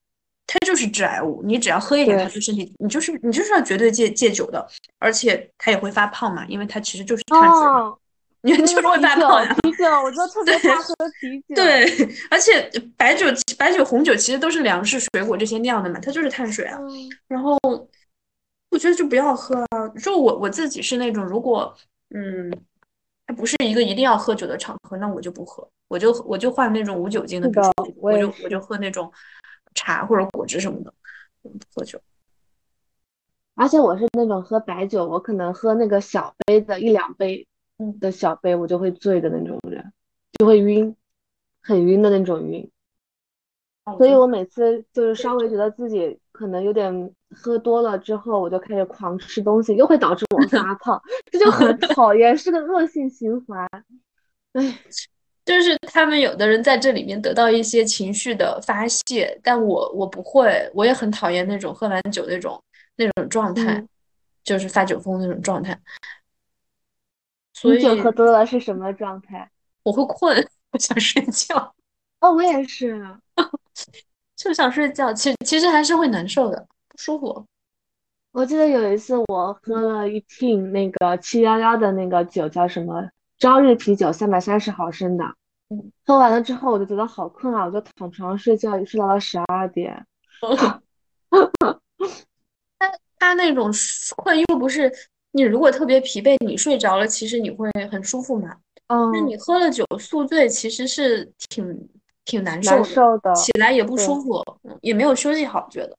[0.46, 1.42] 它就是致癌物。
[1.44, 4.64] 你只要喝一点，它对身体，你就是你就是要绝对戒戒酒的，
[5.00, 7.98] 而且它也会发胖嘛，因为它其实就是碳水。
[8.44, 11.54] 你就是会发胖啤酒，我就特别怕喝啤酒。
[11.54, 11.86] 对，
[12.28, 13.26] 而且白酒、
[13.56, 16.76] 白酒、红酒其实都是粮食、水果这些酿的嘛，它就是碳水啊。
[17.28, 17.56] 然后
[18.70, 19.88] 我觉得就不要喝啊。
[20.02, 21.72] 就我我自己是那种，如果
[22.12, 22.50] 嗯，
[23.28, 29.12] 它不是一个一定要喝酒的场合，那我就不喝，我就我就换那种无酒精的，比如说我就我就喝那种
[29.74, 30.92] 茶或者果汁什么的，
[31.42, 32.00] 不喝酒。
[33.54, 37.46] 而且我是那种喝白酒，我可能喝那个小杯的一两杯。
[37.98, 39.92] 的小杯我就会醉的那种人，
[40.38, 40.94] 就会晕，
[41.60, 42.68] 很晕的那种晕。
[43.98, 51.02] 所以我每次就是稍微觉得自己可能有点喝多了之后，我就开始狂吃东西，又会导致我 发胖，
[51.32, 53.68] 这就很讨厌，是个恶性循环。
[54.52, 54.78] 唉，
[55.44, 62.62] 就是他们有的人在这里面得到一些情绪的发泄，但我我不会，我也很讨厌那种喝完酒那种
[62.94, 63.84] 那种状态，
[64.44, 65.76] 就是发酒疯那种状态。
[67.64, 69.50] 你酒喝多了是什么状态？
[69.84, 70.36] 我会困，
[70.70, 71.74] 我想睡觉。
[72.20, 73.04] 哦，我也是，
[74.36, 75.12] 就想睡觉。
[75.12, 77.44] 其实其实还是会难受的，不舒服。
[78.32, 85.24] 我记得有一次我喝了一瓶那个七幺幺的那个酒，叫什么朝日啤酒，三百三十毫升的。
[85.68, 90.06] 嗯，喝完了之后我就觉得好困啊，我就躺床上睡觉，睡到了十二点。
[92.78, 93.70] 他他那种
[94.16, 94.92] 困又不是。
[95.32, 98.56] 你如果特别疲惫，你睡着了，其实你会很舒服嘛。
[98.88, 101.88] 嗯，那你喝了酒宿醉，其实是挺
[102.24, 102.82] 挺难受
[103.18, 104.44] 的，起来也不舒服，
[104.82, 105.96] 也没有休息好，觉得。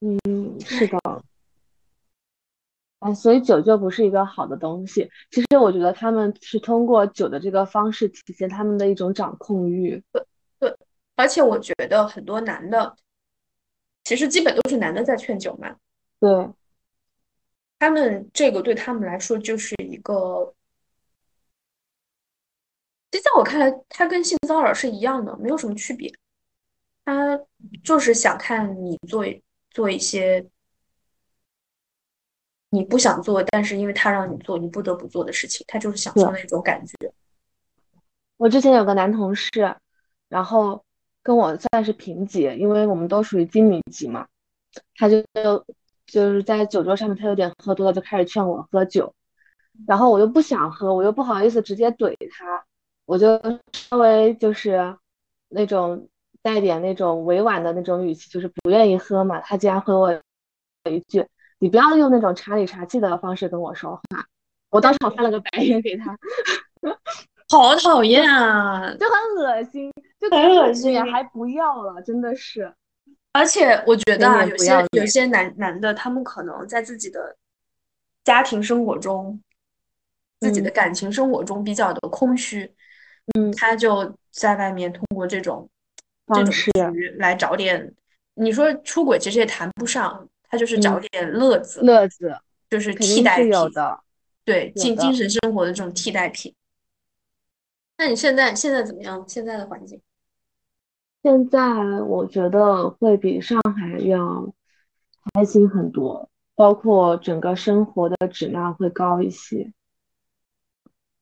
[0.00, 0.98] 嗯，是的。
[2.98, 5.10] 哎，所以酒就不是一个好的东西。
[5.30, 10.02] 其实我觉得他们是通过酒的这个方式体现他们的一种掌控欲。
[10.12, 10.22] 对
[10.58, 10.76] 对，
[11.14, 12.94] 而且我觉得很多男的，
[14.04, 15.74] 其实基本都是男的在劝酒嘛。
[16.20, 16.48] 对。
[17.78, 20.54] 他们这个对他们来说就是一个，
[23.10, 26.12] 就在我看来，他跟性骚扰是一样的，没有什么区别。
[27.04, 27.38] 他
[27.84, 29.24] 就是想看你做
[29.70, 30.44] 做一些，
[32.70, 37.12] 你不想做，但是因为他让你做，你不得不做的事情，他就是享受那种感觉。
[38.38, 39.50] 我之前有个男同事，
[40.28, 40.84] 然后
[41.22, 44.26] 跟我算是平级，因为我们都属于经理级嘛，
[44.96, 45.24] 他就
[46.06, 49.12] 就是在酒桌上面，他有点喝多了，就开始劝我喝酒，
[49.86, 52.64] 然后我又不想喝，我又不好意思直接怼他，
[53.04, 53.40] 我就
[53.72, 54.96] 稍微就是
[55.48, 56.08] 那种
[56.42, 59.40] 带点那种委婉的那种语气，就是不愿意喝嘛。
[59.40, 60.12] 他竟然回我
[60.90, 61.26] 一句
[61.58, 64.26] ：“你不要用那种茶里茶气的方式跟我说话。”
[64.70, 66.16] 我当场翻了个白眼给他。
[67.48, 72.74] 好讨厌啊，就很恶心，就很恶心，还不要了，真的是。
[73.36, 77.36] 而且我觉得啊，有些有些男男的，他们可能在自己的
[78.24, 79.38] 家庭生活中，
[80.40, 82.74] 自己的感情生活中比较的空虚，
[83.34, 85.68] 嗯，他就在外面通过这种
[86.28, 86.50] 这种
[86.92, 87.94] 局来找点，
[88.34, 92.34] 你说出轨其实也谈不上，他就是找点乐子，乐子
[92.70, 94.00] 就是替代品，有的，
[94.46, 96.54] 对，精精神生活的这种替代品。
[97.98, 99.22] 那你现在现在怎么样？
[99.28, 100.00] 现在的环境？
[101.26, 101.58] 现在
[102.02, 104.54] 我觉得会比上海要
[105.34, 109.72] 开心很多，包括整个生活的质量会高一些。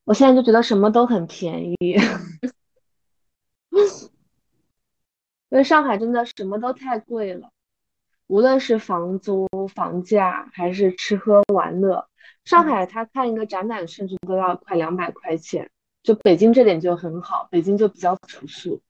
[0.04, 1.76] 我现在就觉得什么都很便宜，
[5.48, 7.48] 因为上海真的什么都太贵了，
[8.26, 12.06] 无论是房租、房价还是吃喝玩乐，
[12.44, 15.70] 上海他看一个展览甚至都要快两百块钱。
[16.02, 18.82] 就北京这点就很好，北京就比较朴素，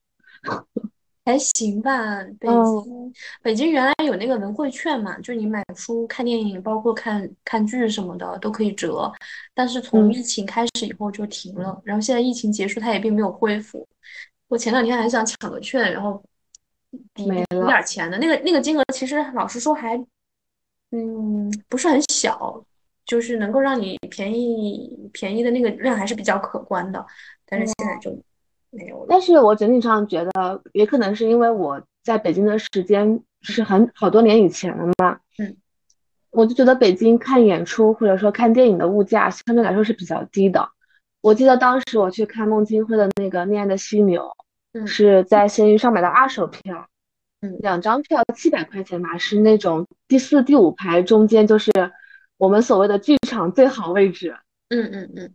[1.25, 2.23] 还行吧。
[2.39, 9.11] 北京，北京原来有那个文汇券嘛，就你买书、看电影，包括看看剧什么的都可以折。
[9.55, 13.87] 但是从疫情开始以后就停了，然后现在疫情结束，它也并没有恢复。
[14.49, 16.23] 我前两天还想抢个券，然后
[17.15, 19.97] 抵抵点钱的，那个那个金额其实老实说还，
[20.91, 22.65] 嗯，不是很小。
[23.07, 27.05] 就是能够让你便宜便宜的那个量还是比较可观的，
[27.45, 28.19] 但是现在就
[28.75, 29.07] 没有了。
[29.09, 35.57] 但是我整体上觉得，也可能是因为我在北京的时间是很好多年以前了嘛，嗯，
[36.31, 40.69] 我就觉得北京看演出或者说看电影的物价相对来说是比较低的。
[41.21, 44.31] 我记得当时我去看孟京辉的那个《恋爱的犀牛》，
[44.87, 46.87] 是在闲鱼上买的二手票，
[47.41, 51.71] 嗯，两张票七百块钱吧，是那种第四、第五排中间就是。
[52.37, 54.37] 我们所谓的剧场最好位置，
[54.69, 55.35] 嗯嗯嗯，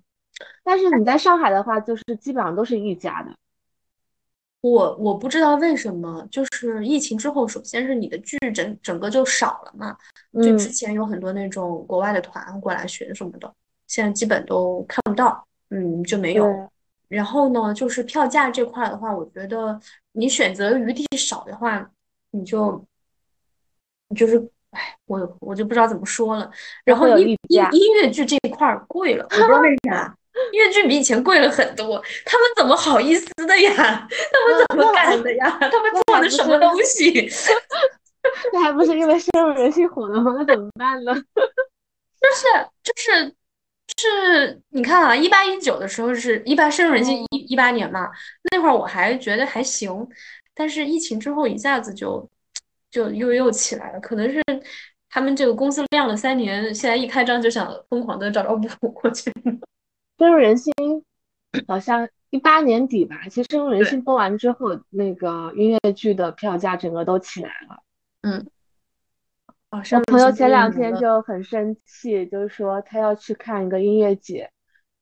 [0.63, 3.31] 但是你在上海的话，就是基本上都是一家的。
[4.61, 9.97] 我我不知道为什么，就是疫情之后，首先是你的剧整整个就少了嘛，
[10.43, 13.53] 就之前有很多那种国外的团过来学什么的，
[13.87, 16.69] 现在基本都看不到，嗯，就没有。
[17.07, 19.79] 然后呢，就是票价这块的话，我觉得
[20.11, 21.89] 你选择余地少的话，
[22.31, 22.85] 你就
[24.15, 24.49] 就是。
[24.71, 26.51] 哎，我我就不知道怎么说了。
[26.85, 30.15] 然后音音音乐剧这一块贵了，我不知道为啥，
[30.53, 32.01] 音乐剧比以前贵了很多。
[32.25, 33.73] 他们怎么好意思的呀？
[33.75, 35.49] 他们怎么敢的呀？
[35.59, 37.29] 他们做的什么东西？
[38.53, 40.33] 那还不是因为深入人心火了吗？
[40.37, 41.13] 那怎么办呢？
[41.13, 43.33] 就是就是
[43.97, 48.09] 是，你看啊，一八一九的时候是一八深入人心一一八年嘛，
[48.51, 50.07] 那会儿我还觉得还行，
[50.53, 52.29] 但是疫情之后一下子就。
[52.91, 54.41] 就又又起来了，可能是
[55.11, 59.31] 他们这个公司亮了三年，现在一开张就想疯狂的找找补过去。
[60.19, 60.73] 深入人心，
[61.65, 63.21] 好像一八年底吧。
[63.29, 67.81] 其实深入人心播完之后，那个音乐剧的票价整个都起来了。
[68.21, 68.45] 嗯。
[69.71, 74.51] 我朋友前两天就很生气，就是说他要去看一个音乐节。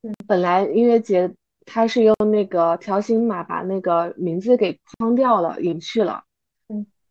[0.03, 0.13] 嗯。
[0.27, 1.33] 本来音乐节
[1.65, 6.23] 他是用那个条形码把那个名字给框掉了，隐去了。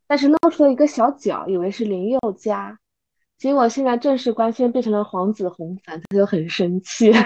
[0.06, 2.78] 但是露出了一个小角，以为是林宥嘉，
[3.38, 7.12] 结果现在正式官宣变成了黄子弘凡，他就很生气。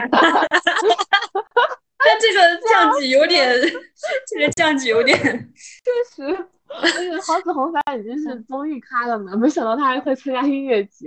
[2.03, 3.55] 但这个降级有点，
[4.27, 11.07] 这个降级有点， 确实，那个黄子弘凡已经是综艺咖了嘛，没想到他还会参加音乐节，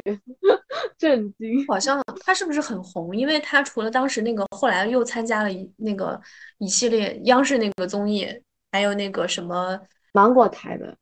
[0.98, 1.66] 震惊。
[1.68, 3.16] 好像他是不是很红？
[3.16, 6.22] 因为他除了当时那个，后来又参加了一那个
[6.60, 8.28] 一系列央视那个综艺，
[8.72, 9.78] 还有那个什么
[10.14, 10.96] 芒果台的。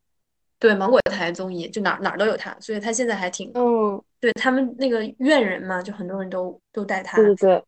[0.61, 7.17] 对芒果台综艺就哪哪都有他，所以他现在还挺嗯，对他们那个院人嘛，就很多人都都带他。
[7.17, 7.63] 对对对，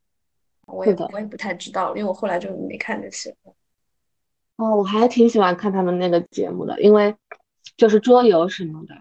[0.67, 3.35] 我也我也不太知道，因为我后来就没看这些。
[4.57, 7.15] 哦，我还挺喜欢看他们那个节目的，因为
[7.75, 8.93] 就是桌游什么的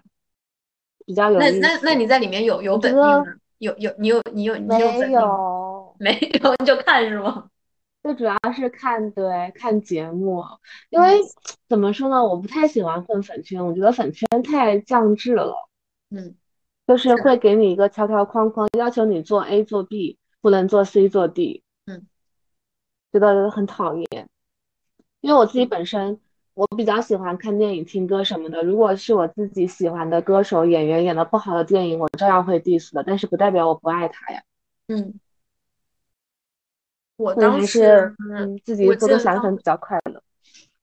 [1.05, 3.23] 比较有那那那你在里面有有本命吗？
[3.59, 7.47] 有有你有你有你有没有没有 你就看是吗？
[8.03, 10.43] 最主要是看对看节目，
[10.89, 11.21] 因为
[11.69, 15.55] 怎么说呢，我不太喜欢混粉圈，我觉得粉圈太降智了。
[16.09, 16.35] 嗯，
[16.85, 21.63] 就是会给你一个条条框框，要求你做 A 做 B，不能做 C 做 D。
[21.85, 22.05] 嗯，
[23.13, 24.29] 觉得很讨厌。
[25.21, 26.19] 因为我自己本身，
[26.53, 28.61] 我比较喜欢看电影、听歌什么的。
[28.63, 33.01] 如果是我自己喜欢的歌手、演员演的不好的电影，我照样会 diss 的。
[33.03, 34.43] 但是不代表我不爱他呀。
[34.87, 35.13] 嗯，
[37.23, 40.21] 我当时嗯自己做个散粉比较快乐。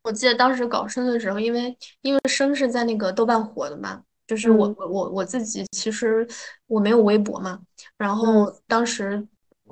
[0.02, 6.26] 我记得当时搞生的时候，因为因为生是在那个豆瓣火的嘛，就是我嗯我我我自己其实
[6.66, 7.60] 我没有微博嘛，
[7.98, 9.26] 然后嗯当时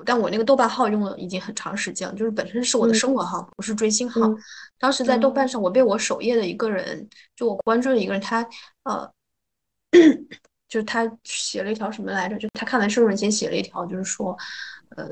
[0.04, 4.20] 但我那个豆瓣号用了已经很长时间了，就是本身是我的嗯生活号，不是追星号。
[4.28, 4.36] 嗯
[4.78, 8.46] 当时在豆瓣嗯上，我被我首页的一个人，就我关注的一个人，他
[8.84, 9.10] 呃，
[10.68, 12.38] 就是他写了一条什么来着？
[12.38, 14.36] 就他看完《深入人心》写了一条，就是说，
[14.90, 15.08] 呃，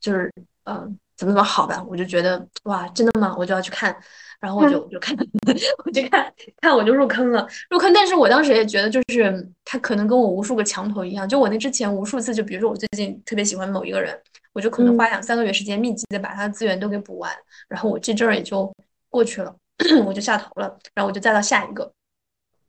[0.00, 0.32] 就是
[0.64, 0.86] 呃，
[1.16, 1.84] 怎么怎么好吧？
[1.88, 3.34] 我就觉得哇，真的吗？
[3.38, 3.94] 我就要去看，
[4.40, 5.16] 然后我就我就看，
[5.84, 7.92] 我就看看我就入坑了，入坑。
[7.92, 14.18] 但是我当时也觉得，就是他可能跟我无数个墙头一样，就我那之前无数次，就比如说我最近特别喜欢某一个人，
[14.52, 17.32] 我就可能花嗯两三个月时间密集的把他的资源都给补完，
[17.68, 18.72] 然后我这阵儿也就
[19.08, 19.54] 过去了，
[20.06, 21.92] 我就下头了，然后我就再到下一个。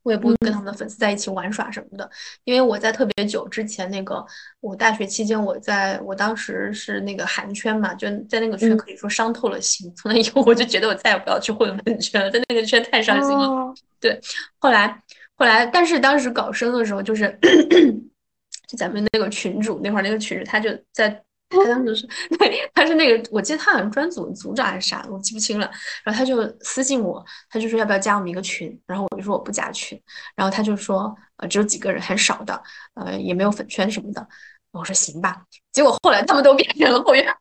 [0.06, 2.08] 我也不会跟他们的粉丝在一起玩耍什么的，
[2.43, 4.24] 因为我在特别久之前那个，
[4.60, 9.91] 我大学期间我在我当时是那个韩圈嘛，就在那个圈嗯可以说伤透了心。
[9.95, 13.74] 从那以后我就觉得我再也不要去混粉圈了，在那个圈太伤心了。
[13.99, 14.22] 对
[14.60, 15.01] 后来
[15.34, 17.36] 后来，但是当时搞生的时候，就是
[18.70, 21.24] 就咱们那个群主那会儿那个群主他就在。
[21.50, 25.72] 他当时是，对，他是那个，我记得他好像专组组长还是啥，我记不清了。
[26.04, 30.02] 然后他就私信我，他就说要不要加我们一个群，然后我就说我不加群，
[30.36, 32.62] 然后他就说呃只有几个人，很少的，
[32.96, 34.28] 呃也没有粉圈什么的。
[34.72, 37.34] 我说行吧，结果后来他们都变成了会员，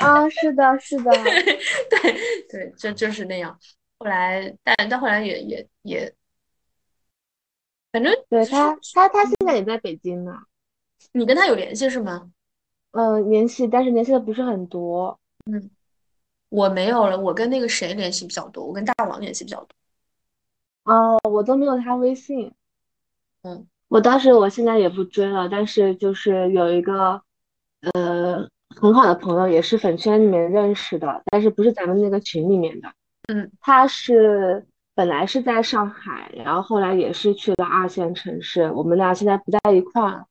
[0.00, 1.10] 啊，是的，是的，
[1.90, 3.58] 对对，就就是那样。
[3.98, 6.14] 后来，但但后来也也也，
[7.92, 10.32] 反正对他，他他现在也在北京呢。
[11.12, 12.30] 你跟他有联系是吗？
[12.98, 15.16] 嗯，联系，但是联系的不是很多。
[15.46, 15.70] 嗯
[16.48, 19.64] 我没有了，我跟那个谁联系比较多，我跟大王联系比较
[20.84, 20.92] 多。
[20.92, 22.52] 哦，我都没有他微信。
[23.42, 27.22] 嗯，我当时，我现在也不追了，但是就是有一个
[27.92, 32.90] 呃很好的朋友，也是粉圈里面认识的，但是不是咱们那个群里面的。
[33.28, 40.26] 嗯，他是本来是在上海，然后后来也是去了二线城市，我们俩现在不在一块儿。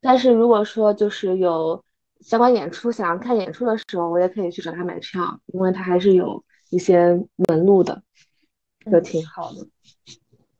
[0.00, 1.82] 但是如果说就是有
[2.22, 7.18] 相关演出，想要看演出的时候，我也可以去找他买票，因为他还是有一些
[7.48, 8.02] 门路的，
[8.84, 9.66] 就嗯挺好的。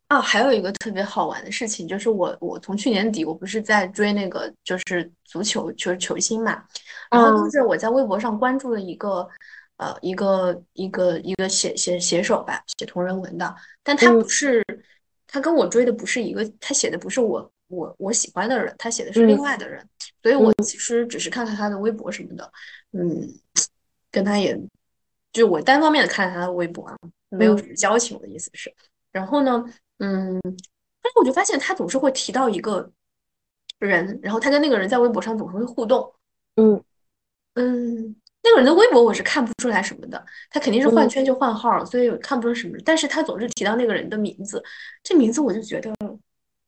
[0.09, 6.63] 啊，还有一个特别好玩的事情，就是我我从去年底我不是在追那个就是足球就是球星嘛，
[7.11, 7.51] 然后就嗯。
[7.51, 9.27] 是我在微博上关注了一个
[9.79, 14.63] 呃一个一个一个写写写手吧，写同人文的，但他嗯不是
[15.27, 19.41] 他跟我追的不是一个，他写的不是我我我喜欢的人，他写的是另嗯。
[19.41, 19.89] 外的人，
[20.23, 22.53] 所以我嗯其实只是看看他的微博什么的，
[22.93, 23.29] 嗯，
[24.11, 24.59] 跟他也
[25.33, 26.97] 就我单方面的看他的微博啊，
[27.31, 28.73] 没有嗯什么交情，我的意思是。
[29.11, 29.65] 然后呢，
[29.99, 30.41] 嗯，
[31.03, 32.91] 但是我就发现他总是会提到一个
[33.79, 36.13] 人，然后他跟那个人在微博上总是会互动。
[36.57, 36.83] 嗯
[37.55, 42.79] 嗯，那个人的微博我是看不出来什么的，他肯定是换嗯圈就换号了，所以看不出什么。
[42.85, 44.63] 但是他总是提到那个人的名字，
[45.03, 45.93] 这名字我就觉得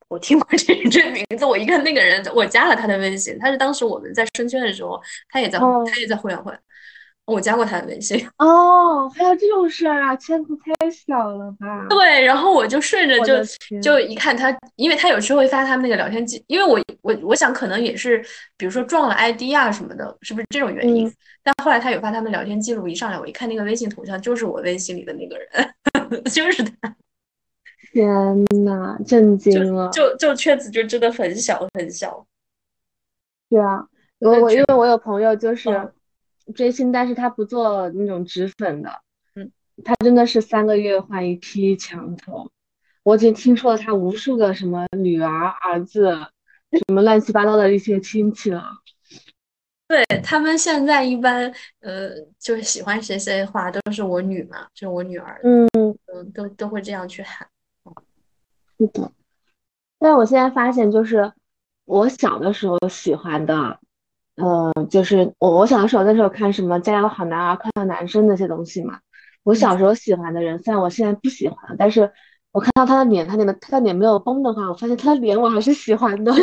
[0.08, 6.52] 我听过这这名字，我一看那个人，我加了他的微信，他是当时我们在生圈的时候，他也在哦他也在互联会，
[7.24, 8.24] 我加过他的微信。
[8.38, 11.86] 哦，还有这种事儿啊，圈子太小了吧？
[11.88, 18.24] 对，然后我就顺着就就一看他，因为他有时候会发他们那个聊天记，因为我我我想可能也是，
[18.56, 21.06] 比如说撞了 ID 啊什么的，是不是这种原因？
[21.08, 21.12] 嗯
[21.46, 26.96] 但后来他有发他们聊天记录，一上来我一看那个微信头像就是我微信里的那个人， 就是他，
[27.94, 29.88] 天呐，震惊了！
[29.92, 32.26] 就就圈子就真的很小很小。
[33.48, 33.86] 对啊，
[34.18, 35.92] 我我因为我有朋友就是嗯
[36.56, 38.90] 追星，但是他不做那种脂粉的，
[39.36, 39.52] 嗯，
[39.84, 42.50] 他真的是三个月换一批墙头。
[43.04, 46.10] 我已经听说了他无数个什么女儿、儿子，
[46.72, 48.64] 什么乱七八糟的一些亲戚了。
[49.86, 55.68] 对他们现在一般，呃，就是喜欢谁谁的话，都是我女嘛，就是我女儿，嗯，
[56.12, 57.46] 嗯，都都会这样去喊。
[58.78, 59.10] 是的。
[59.98, 61.32] 但我现在发现，就是
[61.84, 63.78] 我小的时候喜欢的，
[64.36, 68.98] 呃，就是我我小的时候那时候看什么《加油好男儿》、《快乐男生》那些东西嘛。
[69.42, 72.10] 我小时候喜欢的人，虽然我现在不喜欢，但是
[72.52, 76.32] 我看到他的脸，他脸的他的脸没有崩的话，我发现他的脸我还是喜欢的。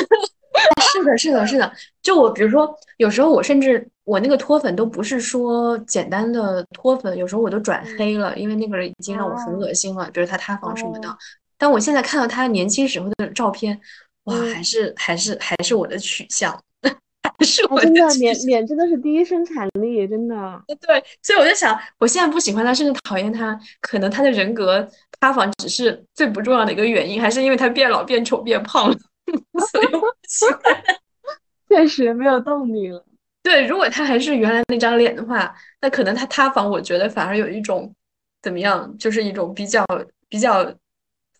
[0.94, 1.72] 是的，是的，是的。
[2.02, 11.18] 就我，比如说，有时候我甚至我那个脱粉都不是说简单的脱粉，有时候我都转黑了，因为那个人已经让我很哦恶心了，比如他塌房什么的哦。
[11.62, 13.80] 但我现在看到他年轻时候的照片，
[14.24, 16.52] 哇，嗯，还是还是还是我的取向，
[16.82, 18.36] 还是啊，我真的，脸。
[18.48, 20.64] 脸真的是第一生产力，真的。
[20.88, 24.90] 对，所以我就想，我现在不喜欢他，甚至讨厌他，可能他的人格
[25.20, 28.98] 塌房只是最不重要的一个原因，还是因为他变老、变丑、变胖了，
[29.72, 30.84] 所以我不喜欢。
[31.70, 33.06] 确实没有动力了。
[33.44, 37.94] 对，如果他还是原来那张脸的话，那可能他塌房，我觉得反而有一种
[38.42, 39.86] 怎么样，就是一种比较
[40.28, 40.74] 比较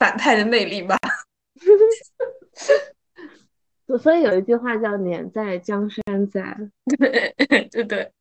[0.02, 0.98] 反派的魅力吧。
[3.86, 6.58] 所 所以有一句话叫“脸在江山在”，
[6.98, 7.36] 对
[7.70, 8.12] 对对，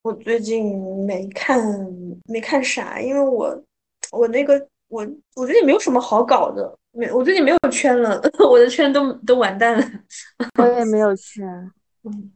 [0.00, 1.60] 我最近没看
[2.24, 3.62] 没看啥，因为我
[4.12, 9.86] 我那个我我最近没有什么好搞的，没我最近没有圈了， 我的圈都都完蛋了。
[10.58, 11.46] 我也没有圈，
[12.04, 12.32] 嗯，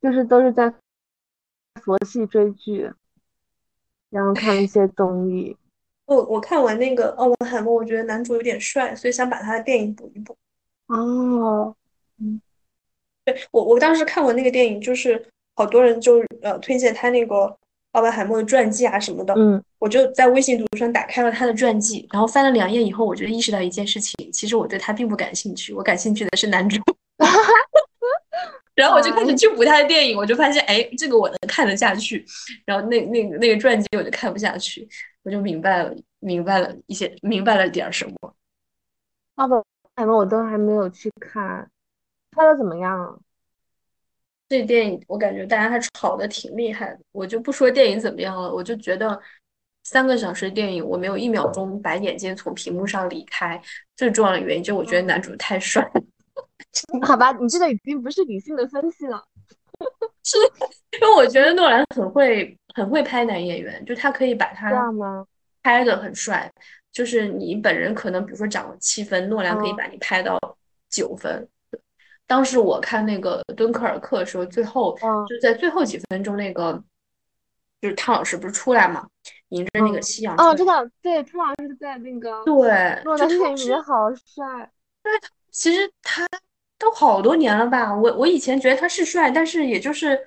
[0.00, 0.72] 就是都是在
[1.82, 2.90] 佛系追剧，
[4.08, 5.54] 然后看一些综艺。
[6.08, 10.34] 我我看完那个奥本海默，我觉得男主有点帅，所以想把他的电影补一补。
[10.86, 11.74] 哦，
[12.18, 12.40] 嗯，
[13.26, 15.22] 对我我当时看完那个电影，就是
[15.54, 17.54] 好多人就呃推荐他那个
[17.92, 26.80] 奥本海默的传记啊什么的，嗯，我就在微信读书上打开了他的传记，然后翻了两页以后，我就意识到一件事情，其实我对他并不感兴趣，我感兴趣的是男主。
[28.74, 32.24] 然后我就开始去补他的电影，我就发现，哎，这个我能看得下去，
[32.64, 34.88] 然后那那那个传记我就看不下去，
[35.28, 38.34] 我就明白了，明白了一些，明白了点儿什么。
[39.34, 39.62] 爸爸
[40.06, 41.70] 我都还没有去看，
[42.30, 43.20] 拍的怎么样？
[44.48, 49.20] 这电影我感觉大家还吵得挺厉害的，我就不说电影怎么样了，我就觉得
[49.84, 53.60] 三个小时电影我没有一秒钟把眼睛从屏幕上离开，
[53.96, 55.86] 最重要的原因就我觉得男主太帅，
[57.06, 59.22] 好吧，你这个已经不是理性的分析了。
[60.24, 60.38] 是
[60.98, 64.70] 因为我觉得诺兰很会很会拍男演员，就他可以把他？
[65.60, 66.50] 拍的很帅，
[66.92, 70.38] 就是你本人可能比如说长了七分，诺兰可以嗯把你拍到
[70.88, 71.46] 九分。
[72.26, 76.82] 当时我看那个敦刻尔克的时候，最后嗯就在最后几分钟，那个
[77.82, 79.06] 就是汤老师不是出来嘛，
[79.48, 84.70] 迎着那个夕阳出来真的，对，汤老师在那个对，诺就汤老师兰电影里面好帅。
[85.02, 85.12] 对
[85.50, 86.26] 其实他
[86.78, 87.94] 都好多年了吧？
[87.94, 90.18] 我我以前觉得他是帅，但是也就是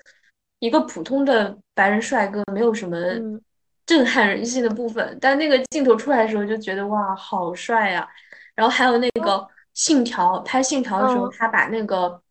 [0.61, 3.41] 一个普通的白人帅哥，没有什么嗯
[3.83, 5.17] 震撼人心的部分。
[5.19, 8.07] 但那个镜头出来的时候，就觉得哇，好帅呀！
[8.55, 9.31] 然后还有那个
[9.73, 12.21] 《信条》，拍《信条》的时候，嗯他把那个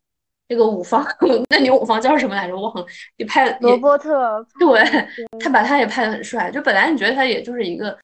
[0.49, 1.05] 那个五方，
[1.51, 2.55] 那女五方叫什么来着？
[2.55, 6.51] 我忘了，也拍了罗伯特·对他把他也拍的很帅。
[6.53, 7.99] 就本来你觉得他也就是一个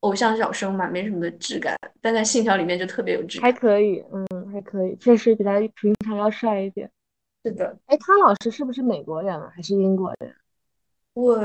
[0.00, 3.56] 偶像小生嘛，没什么质感，但在《信条》里面就特别有质感还。
[3.56, 6.90] 可以，嗯，还可以，确实比他平常要帅一点。
[7.48, 7.78] 是的。
[7.86, 10.34] 哎，汤老师是不是美国人啊，还是英国人？
[11.14, 11.38] 我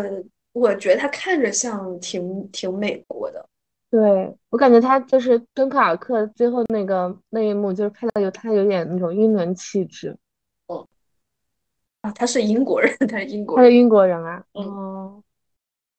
[0.52, 3.48] 我觉得他看着像挺挺美国的，
[3.90, 10.18] 对，我感觉他就是敦刻尔克最后那个那一幕，就是看到有他有点那种英伦气质。
[10.68, 10.88] 哦
[12.02, 14.44] 啊，他是英国人，他是英国他是，英国人啊？
[14.54, 15.24] 嗯哦，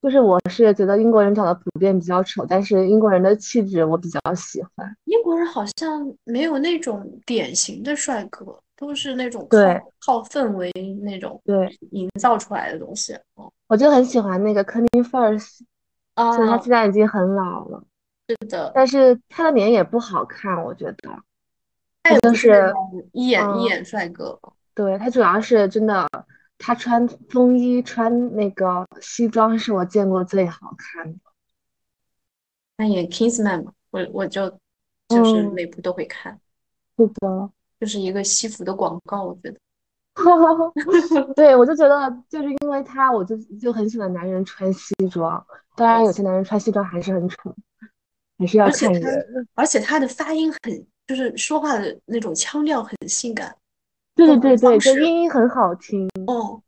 [0.05, 4.95] 就是我是觉得英国人长得普遍比较丑，但是英国人的气质我比较喜欢。
[5.05, 8.45] 英国人好像没有那种典型的帅哥，
[8.77, 10.71] 都是那种对靠靠氛围
[11.03, 13.15] 那种对，营造出来的东西。
[13.37, 15.65] 哦我就很喜欢那个科林·费尔斯，
[16.17, 17.83] 虽然他啊，现在已经很老了，
[18.29, 20.97] 是的，但是他的脸也不好看，我觉得。
[22.03, 22.71] 他也就是
[23.13, 24.39] 一眼嗯一眼帅哥。
[24.75, 26.07] 对，他主要是真的，
[26.67, 31.19] 他穿风衣、穿那个西装是我见过最好看的。
[32.79, 34.49] 那演 Kingsman 嘛，我我就
[35.09, 36.41] 就是嗯每部都会看，
[36.97, 39.59] 是的，就是一个西服的广告，我觉得。
[41.37, 45.45] 对，我就觉得就是因为他，我就就很喜欢男人穿西装。
[45.77, 47.55] 当然，有些男人穿西装还是很丑，
[48.39, 49.49] 还是要而且他看人。
[49.55, 53.55] 而且他的发音很，就是说话的那种腔调很性感，
[54.15, 56.09] 对对对对，就方式音很好听。
[56.27, 56.63] 哦，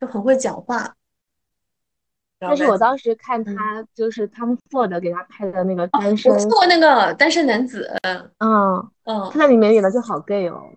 [0.00, 0.94] 就很会讲话。
[2.38, 7.90] 但是我当时看嗯他就是 Tom Ford 给他拍的那个哦，单身，我看过那个《单身男子》，
[8.38, 10.70] 嗯，嗯他在里面演的就好 gay 哦。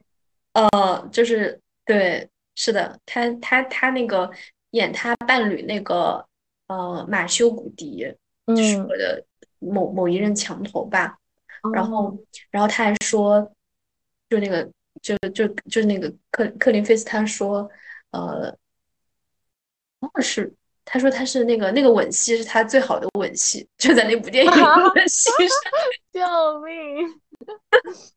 [0.53, 4.31] 呃，就是对，是的，他他他那个
[4.71, 6.25] 演他伴侣那个
[6.67, 8.07] 呃马修·古迪，
[8.47, 9.25] 就是嗯我的
[9.59, 11.17] 某某一任墙头吧。
[11.73, 12.17] 然后哦，
[12.51, 13.51] 然后他还说，
[14.29, 14.67] 就那个
[15.01, 17.69] 就就就是那个克克林菲斯，他说，
[18.11, 18.55] 呃，
[19.99, 20.53] 忘了是
[20.85, 25.47] 他说他是那个那个吻戏是他最好的吻戏，就在那部电影吻戏上。
[26.11, 26.19] 救
[26.61, 27.07] 命！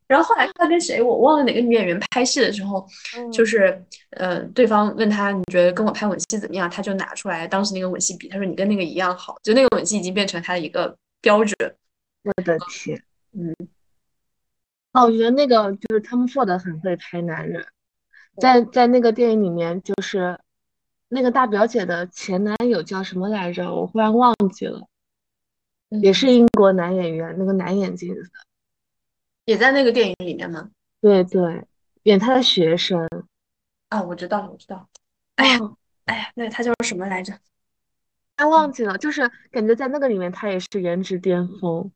[0.06, 2.86] 然后后来他跟谁我忘了哪个女演员拍戏的时候，
[3.30, 11.54] 就嗯是呃对方问他你觉得跟我拍吻戏怎么样，他就拿出来当时那个吻戏比，他说你跟那个一样好，就那个吻戏已经变成他的一个标准。
[12.24, 13.00] 我的天，
[13.32, 13.54] 嗯，
[14.92, 17.66] 哦，我觉得那个就是 Tom Ford 很会拍男人，
[18.36, 20.38] 在在那个电影里面，就是
[21.08, 23.74] 那个大表姐的前男友叫什么来着？
[23.74, 24.86] 我忽然忘记了，
[26.02, 28.20] 也是英国男演员，那个蓝眼睛的，
[29.46, 30.70] 也在那个电影里面吗？
[31.00, 31.66] 对对，
[32.02, 33.08] 演他的学生。
[33.88, 34.88] 啊，我知道了，我知道。
[35.36, 35.58] 哎呀，
[36.04, 37.32] 哎呀，那他叫什么来着？
[38.36, 41.90] 哎，忘记了，就是感觉在那个里面他也是颜值巅峰。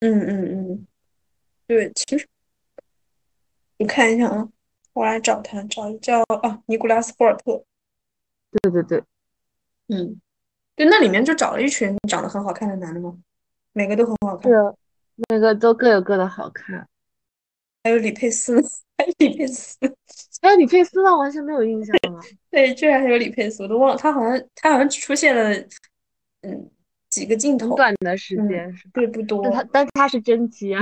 [0.00, 0.86] 嗯嗯嗯。
[1.66, 2.28] 对，其实
[3.78, 4.48] 我看一下啊，
[4.92, 7.64] 我来找他，找叫啊尼古拉斯霍尔特。
[8.62, 9.02] 对对对，
[9.88, 10.20] 嗯，
[10.76, 13.16] 对，那里面就找了一群长得很好看的男的吗，
[13.72, 14.52] 每个都很好看。
[14.52, 14.74] 是，
[15.28, 16.86] 每个都各有各的好看。
[17.82, 18.56] 还有李佩斯，
[18.96, 19.78] 还有李佩斯，
[20.40, 22.20] 还有李佩斯呢，完全没有印象了。
[22.50, 25.50] 对，居然还有李佩斯，我都忘了，他好像他好像只出现了
[26.42, 26.70] 嗯
[27.08, 29.42] 几个镜头，很短的时间，对，不多。
[29.42, 30.80] 但他但他是真机啊。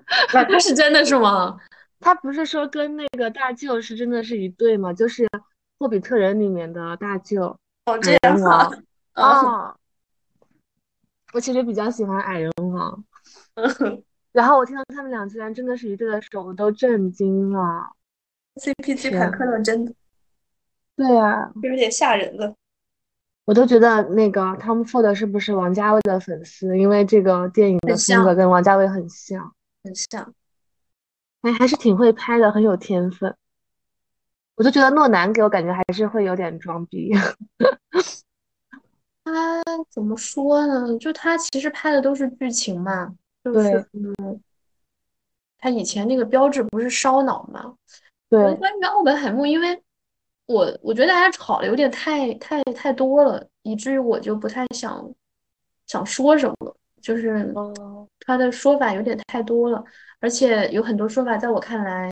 [0.28, 1.58] 他是真的是吗？
[2.00, 4.92] 他不是说跟那个大舅是真的是一对吗？
[4.92, 5.24] 就是
[5.78, 8.42] 《霍比特人》里面的大舅哦，这样
[9.12, 9.76] 啊。
[11.32, 13.04] 我其实比较喜欢矮人王。
[14.32, 17.92] 然后我听到他们俩居然真的是一对的时候，我都震惊了。
[18.56, 19.94] CP 级坎坷了，真的。
[20.96, 22.54] 对啊，有点吓人了。
[23.44, 26.76] 我都觉得那个 Tom Ford 是不是王家卫的粉丝？
[26.78, 29.54] 因为这个电影的风格跟王家卫很像。
[29.82, 30.34] 很像，
[31.42, 33.36] 哎，还是挺会拍的，很有天分。
[34.54, 37.10] 我就觉得诺南给我感觉还是会有点装逼。
[39.24, 40.98] 他怎么说呢？
[40.98, 44.40] 就他其实拍的都是剧情嘛，就是嗯，
[45.58, 47.76] 他以前那个标志不是烧脑吗？
[48.28, 48.54] 对。
[48.56, 49.82] 关于奥本海默，因为
[50.46, 55.12] 我我觉得大家吵的有点太太太多了，以至于我就不太想
[55.86, 56.76] 想说什么。
[57.02, 57.52] 就是
[58.20, 59.82] 他的说法有点太多了，
[60.20, 62.10] 而且有很多说法在我看来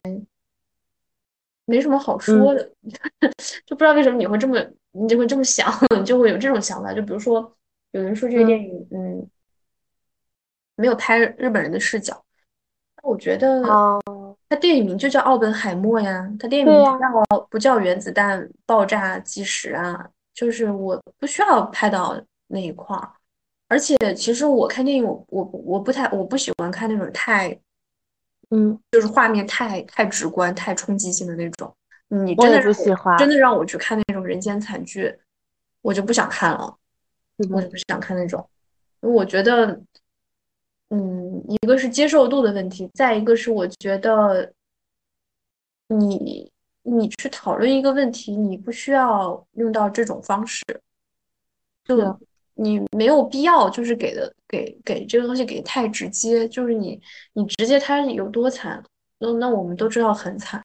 [1.65, 2.71] 没什么好说的，
[3.65, 4.59] 就不知道为什么你会这么，
[4.91, 5.73] 你就会这么想，
[6.05, 6.93] 就会有这种想法。
[6.93, 7.57] 就比如说，
[7.93, 9.29] 有人说这个电影，嗯，
[10.75, 12.25] 没有拍日本人的视角，
[13.05, 13.63] 我觉得，
[14.49, 23.13] 他电影名就叫奥本海默呀，他电影名不叫不叫原子弹爆炸计时啊，就是我不需要拍到那一块儿。
[23.71, 27.57] 而且，其实我看电影，我我我不太我不喜欢看那种太，
[28.51, 31.73] 嗯，就是画面太太直观、太冲击性的那种。
[32.09, 35.17] 你真的不喜欢，真的让我去看那种人间惨剧，
[35.83, 36.77] 我就不想看了。
[37.49, 38.45] 我就不想看那种，
[38.99, 39.81] 我觉得，
[40.89, 44.53] 嗯，一个是接受度的问题，再一个是我觉得，
[45.87, 46.51] 你
[46.83, 50.65] 你去讨论一个问题，你不需要用到这种方式，
[51.85, 52.19] 就。
[52.63, 57.01] 你没有必要，就是给的给给这个东西给太直接，就是你
[57.33, 58.85] 你直接他有多惨，
[59.19, 60.63] 那那我们都知道很惨，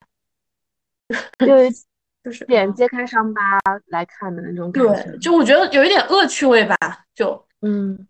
[1.39, 1.71] 就是
[2.21, 3.41] 就是点揭开伤疤
[3.85, 5.03] 来看的那种感觉。
[5.03, 6.75] 对，就我觉得有一点恶趣味吧，
[7.15, 8.05] 就嗯，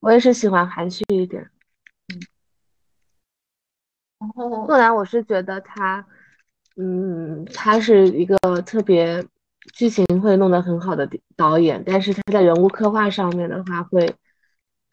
[0.00, 1.42] 我也是喜欢含蓄一点，
[2.08, 2.20] 嗯。
[4.18, 6.06] 然后诺兰，我是觉得他，
[6.76, 9.22] 嗯，他是一个特别。
[9.72, 14.14] 剧情会弄得很好的导演，但是他在人物刻画上面的话会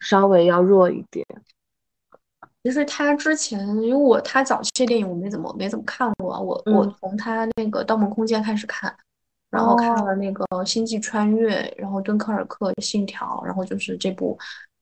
[0.00, 1.26] 稍微要弱一点。
[2.62, 8.92] 其实他之前，因为我他早期的电影我没怎么没怎么看过，我我从他那个《盗梦空间》开始看，
[9.50, 14.36] 然后看了那个《星际穿越》，然后《敦刻尔克》《信条》，然后就是这部。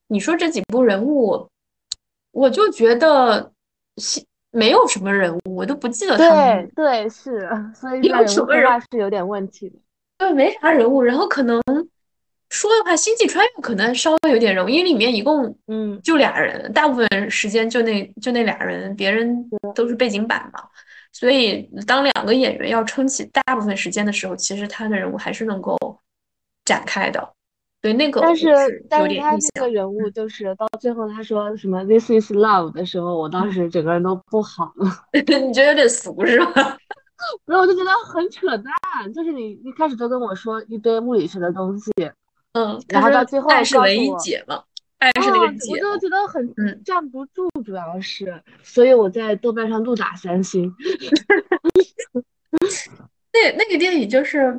[0.07, 1.47] 你说这几部人物，
[2.32, 3.53] 我就觉得
[4.55, 6.70] 没有什么人物，我都不记得他们。
[6.74, 9.76] 对对是，所以人物刻画是有点问题的。
[10.16, 11.61] 对，没啥人物，然后可能
[12.50, 20.61] 说的话，《星际穿越》可能稍微有点人物，因为里面一共嗯就俩人，大部分时间就那就那俩人，别人都是背景板嘛。
[21.12, 25.76] 所以当两个演员要撑起大部分时间的时候，其实他的人物还是能够
[26.64, 27.32] 展开的。
[27.85, 28.47] 对，那个但是
[28.89, 34.91] 但是他这个人物就是到最后他说什么 “This is love” 的时候，我当时整个人都不好了。
[35.12, 36.78] 你觉得有点俗是吧？
[37.45, 41.93] 然后我就觉得很扯淡，就是你一开始就跟我说一堆物理学的东西，
[42.55, 44.64] 嗯，然后到最后爱是唯一解嘛，
[44.99, 50.74] 爱是那个解，我就觉得很站不住，主要是，所以我在豆瓣上怒打三星。
[53.35, 54.59] 那那个电影就是，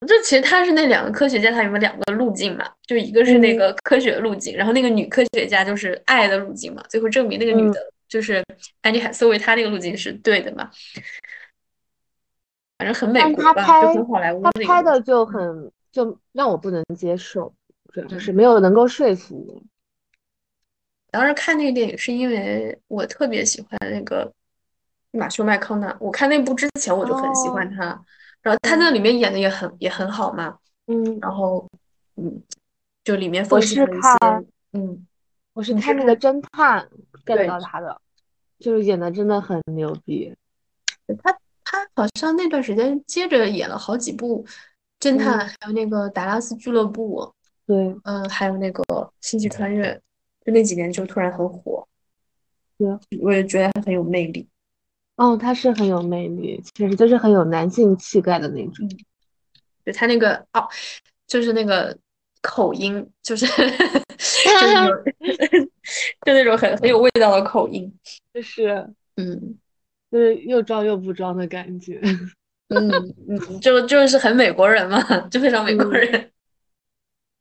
[0.00, 2.70] 就其实他是那两个科学家，他有两个路径嘛？
[2.86, 7.80] 就一个是那个科学路径，然后那个女科学家就是爱的路径嘛，最后证明那个女的。
[8.06, 8.44] 就是
[8.82, 10.70] 安妮海瑟薇，她那个路径是对的嘛？
[12.78, 14.40] 反正很美国吧，就很好莱坞。
[14.42, 17.52] 他拍的就很就让我不能接受，
[17.92, 19.60] 主要是没有能够说服我。
[21.10, 24.30] 当时看那个电影是因为我特别喜欢那个
[25.10, 28.00] 马修麦康纳，我看那部之前我就很喜欢他，
[28.44, 31.66] 然后他在里面演的也很也很好嘛，嗯，然后
[32.16, 32.42] 嗯，
[33.02, 35.06] 就里面我是看嗯，
[35.54, 36.86] 我是看那个侦探
[37.24, 37.98] get 到他的，
[38.58, 40.32] 就是演的真的很牛逼。
[41.22, 41.32] 他
[41.64, 44.44] 他好像那段时间接着演了好几部
[45.00, 47.32] 侦探，嗯还有那个达拉斯俱乐部，
[47.66, 48.84] 对，嗯，还有那个
[49.22, 49.98] 星际穿越，
[50.44, 51.88] 就那几年就突然很火，
[52.76, 52.86] 对，
[53.22, 54.46] 我也觉得他很有魅力。
[55.16, 58.88] 哦，他是很有魅力，其实就是很有男性气概的那种。
[59.84, 60.66] 对他那个哦，
[61.26, 61.96] 就是那个
[62.42, 63.46] 口音，就是
[64.18, 65.04] 就是有
[66.24, 67.92] 就那种很很有味道的口音，
[68.32, 68.68] 就是
[69.16, 69.58] 嗯
[70.10, 72.00] 就是又装又不装的感觉。
[72.68, 72.90] 嗯
[73.28, 74.98] 嗯，就就是很美国人嘛，
[75.28, 76.32] 就非常美国人，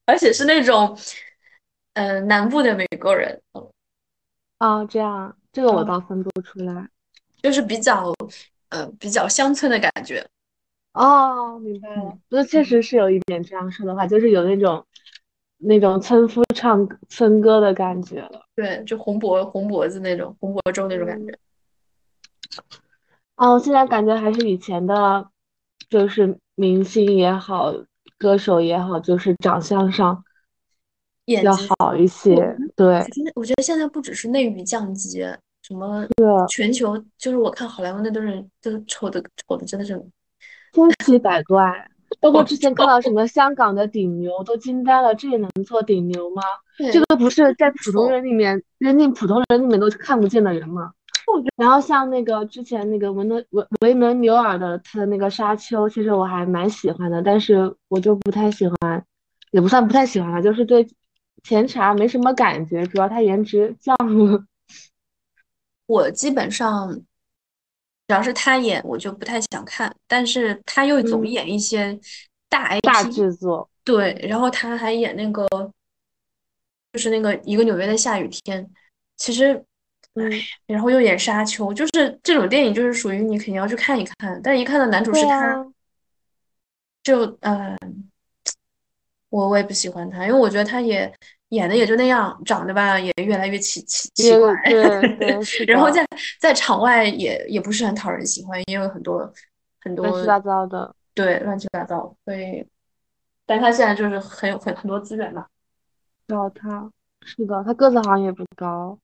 [0.06, 0.96] 而且是那种
[1.94, 3.72] 嗯、呃南部的美国人，嗯
[4.58, 6.90] 啊，这样，这个我嗯倒分不出来。
[7.44, 8.12] 就是比较
[8.70, 10.26] 呃比较乡村的感觉，
[10.94, 12.44] 哦，明白了那。
[12.44, 14.84] 确实是有一点这样说的话，就是有那种
[15.58, 18.46] 那种村夫唱村歌的感觉了。
[18.56, 21.38] 对，就红脖红脖子那种红脖周那种感觉。
[23.36, 25.30] 哦，现在感觉还是以前的，
[25.90, 27.74] 就是明星也好，
[28.18, 30.24] 歌手也好，就是长相上
[31.26, 32.36] 要好一些。
[32.76, 35.26] 对，其实我觉得现在不只是内娱降级，
[35.64, 36.06] 什么
[36.48, 39.94] 全球，就是我看好莱坞那都是都丑的丑的真的是，
[40.74, 41.90] 千奇百怪。
[42.22, 46.44] 包括之前看到什么香港的顶流都惊呆了，这也能做顶流吗？
[46.92, 50.92] 这个不是在普通人里面扔进普通人里面都看不见的人吗？
[51.56, 59.04] 然后像那个之前那个维伦维维门纽尔的他的那个沙丘，其实我还蛮喜欢的，但是我就不太喜欢，
[59.50, 60.88] 也不算不太喜欢吧，就是对
[61.42, 64.44] 甜茶没什么感觉，主要他颜值降了。
[65.86, 66.94] 我基本上
[68.08, 72.00] 只要是他演，我就不太想看，但是他又总嗯演一些
[72.50, 75.48] 大大 IP，制作，对，然后他还演那个
[76.92, 78.70] 就是那个一个纽约的下雨天，
[79.18, 79.64] 其实。
[80.16, 80.32] 嗯，
[80.68, 84.40] 然后又演沙丘，就是这种电影，就是属于你肯定要去看一看。
[84.44, 85.66] 但一看到男主是他，啊，
[87.02, 87.76] 就呃，
[89.30, 91.12] 我我也不喜欢他，因为我觉得他也
[91.54, 95.38] 演的也就那样，长得吧也越来越奇奇奇怪，对对
[95.72, 96.06] 然后在
[96.40, 99.32] 在场外也也不是很讨人喜欢，也有很多
[99.80, 100.96] 很多乱七八糟的。
[101.14, 102.66] 对乱七八糟，所以，
[103.46, 105.46] 但他现在就是很有很很多资源嘛，
[106.28, 106.92] 找他，
[107.22, 108.98] 是的，他个子好像也不高。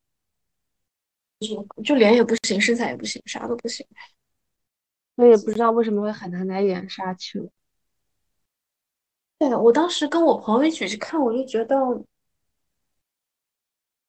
[1.84, 3.86] 就脸也不行，身材也不行，啥都不行。
[5.16, 7.48] 我也不知道为什么会喊他来演沙丘。
[9.38, 11.76] 对，我当时跟我朋友一起去看，我就觉得，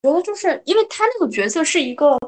[0.02, 2.18] 觉得就是因为他那个角色是一个，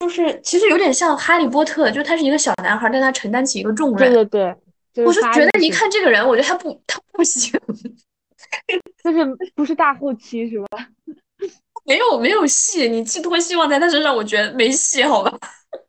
[0.00, 4.12] 就是其实有点像哈利波特，就他是一个小男孩，但他承担起一个重任。
[4.12, 4.54] 对对
[4.92, 7.52] 对，就我就觉得一看这个人，我觉得他不他不行，
[9.04, 10.88] 就是不是大后期是吧？
[11.84, 15.38] 没有没有戏，你寄托希望在他身上，我觉得没戏，好吧？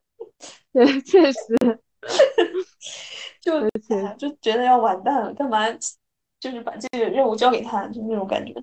[0.74, 1.40] 对，确实，
[3.42, 3.52] 就
[4.18, 5.66] 就觉得要完蛋了，干嘛
[6.40, 8.54] 就是把这个任务交给他，就那种感觉。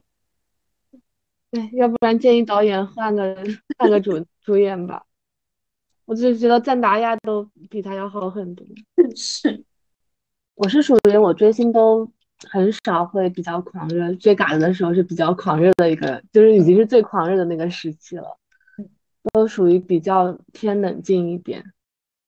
[1.55, 3.37] 对，要不然建议导演换个
[3.79, 5.05] 换个主主演吧。
[6.05, 8.67] 我就觉得赞达亚都比他要好很多。
[9.15, 9.65] 是，
[10.57, 12.11] 我是属于我追星都
[12.51, 18.37] 很少会比较狂热，追嘎子的时候是比较狂热的一个，就是已经是最狂热的那个时期了，
[19.33, 21.65] 都属于比较偏冷静一点。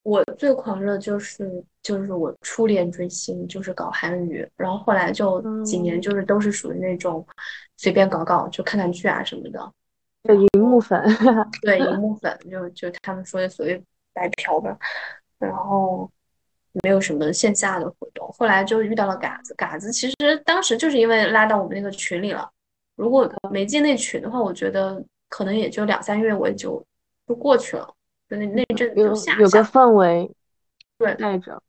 [0.07, 1.51] 我最狂热就是
[1.83, 7.27] 就是我初恋追星，就是搞韩娱，然后后来就几年嗯就是都是属于那种
[7.77, 9.73] 随便搞搞，就看看剧啊什么的。
[10.23, 11.03] 对， 荧幕粉，
[11.61, 13.83] 对，荧幕粉就就他们说的所谓
[14.15, 14.79] 白嫖吧，
[15.41, 16.09] 然后
[16.85, 18.29] 没有什么线下的活动。
[18.39, 22.49] 后来就遇到了嘎子，嘎子其实当时就是因为拉到我们那个群里了，
[22.95, 26.81] 如果没进那群的话，我觉得可能也就两三月我就
[27.27, 27.93] 就过去了，
[28.29, 30.31] 就那那阵就下有个氛围
[30.99, 31.63] 对带着。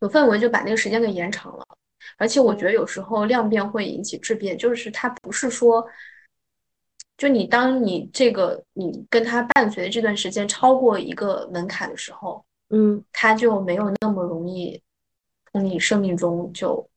[0.00, 1.64] 有氛围就把那个时间给延长了。
[2.16, 5.86] 而且我觉嗯得有时候量变会引起质变，就是它不是说，
[7.16, 14.80] 就你当你这个你跟他伴随的这段时间超过一个门槛的时候，嗯，他就没有那么容易
[15.52, 16.88] 从你生命中就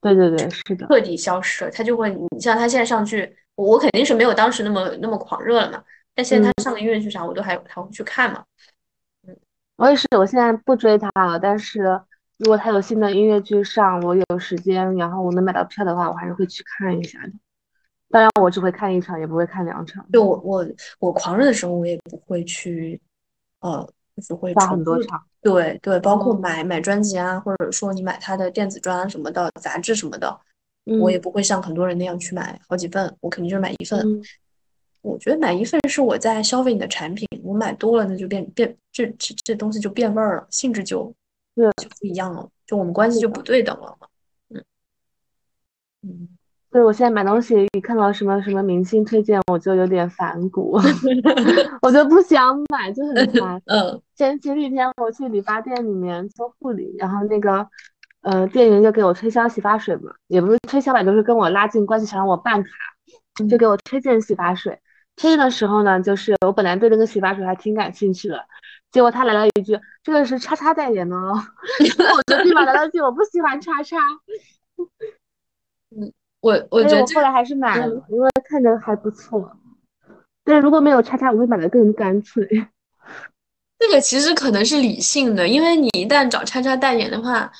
[0.00, 1.70] 对对对，是的，彻底消失了。
[1.70, 5.82] 他就会，你像他现在上去，我我肯定是没有当时那么那么狂热了嘛。
[6.18, 8.42] 但现在他上的音乐剧啥，我都还还会去看嘛。
[9.76, 11.80] 我也是，我现在不追他了，但是
[12.38, 17.32] 如果他有新的音乐剧上，我有时间，然后我能买到票的话，我还是会去看一下的。
[18.10, 20.04] 当然我只会看一场，也不会看两场。
[20.12, 20.66] 就我我
[20.98, 23.00] 我狂热的时候，我也不会去，
[23.60, 25.24] 呃，就是会刷重复很多场。
[25.40, 30.36] 对对，包括哦买买专辑啊，或者说你买他的电子专什么的、杂志什么的，
[31.00, 34.00] 我也嗯不会像很多人那样去买好几份，我肯定就是买一份。
[34.00, 34.20] 嗯
[35.02, 41.12] 我觉得买一份是我在消费你的产品，我买多了那就变变这这这东西就变味儿了，性质就
[41.54, 44.06] 对就不一样了，就我们关系就不对等了嘛。
[44.50, 44.62] 嗯
[46.02, 46.28] 嗯，
[46.70, 50.78] 所以我现在买东西，一看到什么什么明星推荐，我就有点反骨，
[51.82, 53.60] 我就不想买，就很烦。
[53.66, 57.66] 嗯前前几天我去理发店里面做护理，然后那个
[58.22, 62.68] 呃店员就给我推销洗发水嘛，也不是推销吧，就是跟我拉近关系，想让我办卡，
[63.48, 64.78] 就给我推荐洗发水。
[65.18, 68.42] 推荐的时候呢，就是我本来对那个洗发水还挺感兴趣的，
[68.92, 71.34] 结果他来了一句：“这个是叉叉代言的哦。
[72.16, 73.96] ”我就立马来了句：“我不喜欢叉叉。”
[75.96, 79.50] 嗯我我觉得我后来还是买嗯了，因为看着还不错。
[80.44, 82.46] 但是如果没有叉叉，我会买的更干脆。
[83.76, 87.50] 这个其实可能是理性的，因为你一旦找叉叉代言的话，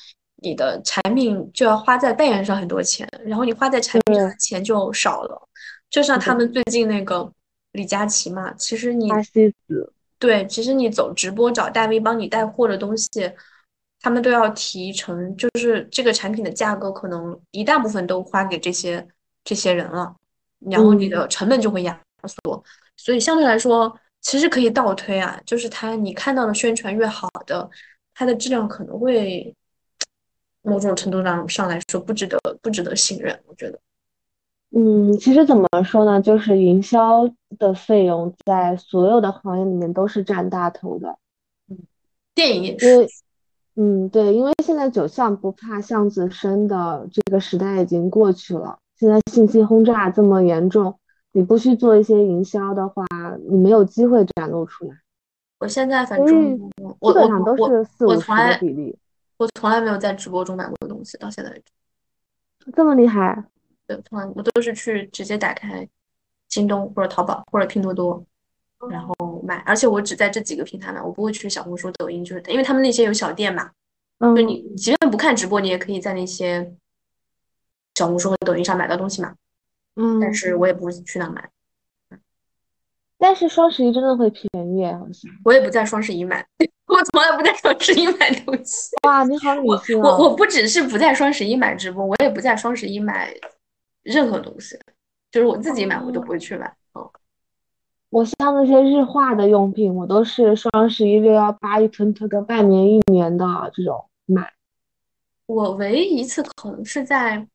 [0.41, 5.49] 你的产品就要花在代言上很多钱，然后你花在产品上的钱就少了。
[5.89, 7.29] 就像他们最近那个
[7.79, 13.07] 李佳琦嘛，其实你阿西子，对，其实你走直播找大 V 帮你带货的东西，
[14.01, 19.07] 他们都要提成，就是这个产品的价格可能一大部分都花给这些
[19.45, 20.13] 这些人了，
[20.69, 22.61] 然后你的成本就会压缩，
[22.97, 27.69] 所以相对来说，其实可以倒推啊，就是它你看到的宣传越好的，
[28.13, 29.55] 它的质量可能会
[30.63, 33.79] 某种程度上上来说不值得不值得信任，我觉得。
[34.71, 41.17] 嗯，其实怎么说呢，就是营销的费用在所有的行业里面都是占大头的。
[42.35, 43.07] 电影也因是，为，
[43.75, 48.77] 嗯，对，因为现在酒巷不怕巷子深的这个时代已经过去了。
[48.95, 50.99] 现在信息轰炸这么严重，
[51.31, 53.05] 你不去做一些营销的话，
[53.49, 54.91] 你没有机会展露出来。
[55.59, 58.97] 我现在反正我我基本上都我是四五十我从来的比例，
[59.37, 62.71] 我从来没有在直播中买过东西，到现在为止。
[62.71, 63.43] 这么厉害。
[63.89, 65.87] 对，从来我都是去直接打开
[66.47, 68.23] 京东或者淘宝或者拼多多，
[68.91, 73.71] 然后买，而且我只在这几个平台买，我不会去小红书、抖音，就是因为他们那些有小店嘛，
[74.19, 76.71] 嗯就你即便不看直播，你也可以在那些
[77.95, 79.33] 小红书和抖音上买到东西嘛，
[79.95, 81.49] 嗯，但是我也不会去那买，
[83.17, 85.31] 但是双十一真的会便宜，好像。
[85.43, 86.45] 我也不在双十一买，
[86.85, 88.91] 我从来不在双十一买东西。
[89.03, 90.35] 哇，你好理性我我哦。
[90.35, 93.33] 不只是不在双十一买直播，我也不在双十一买
[94.11, 94.77] 任何东西，
[95.31, 96.75] 就是我自己买我都不会去买。
[96.95, 97.09] 嗯，
[98.09, 104.51] 我像那些日化的用品，我都是双十一六幺八一囤囤个半年一年的这种买。
[105.45, 107.47] 我唯一一次可能是在，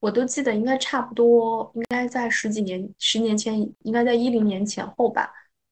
[0.00, 5.30] 我都记得应该差不多，应该在十几年、十年前，应该在一零年前后吧。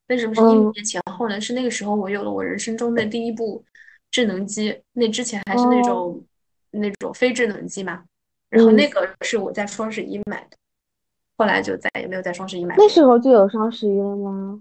[0.09, 1.41] 为什么是一零嗯年前后呢？
[1.41, 3.65] 是那个时候我有了我人生中的第一部
[4.11, 6.25] 智能机，那之前还是那哦种
[6.71, 8.05] 那种非智能机嘛。
[8.51, 10.57] 然后嗯那个是我在双十一买的，
[11.37, 12.75] 后来就再也没有在双十一买。
[12.79, 14.61] 那时候就有双十一了吗？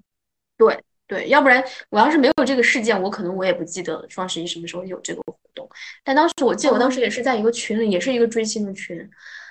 [0.58, 0.78] 对
[1.08, 5.70] 对，要不然我要是没有这个事件，我可能我也不记得双十一什么时候有这个活动。
[6.04, 9.10] 但当时我记得我当时也是在一个群里，也是一个追星的群，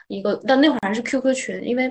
[0.09, 1.89] 一个但那会儿还是 QQ 群，因为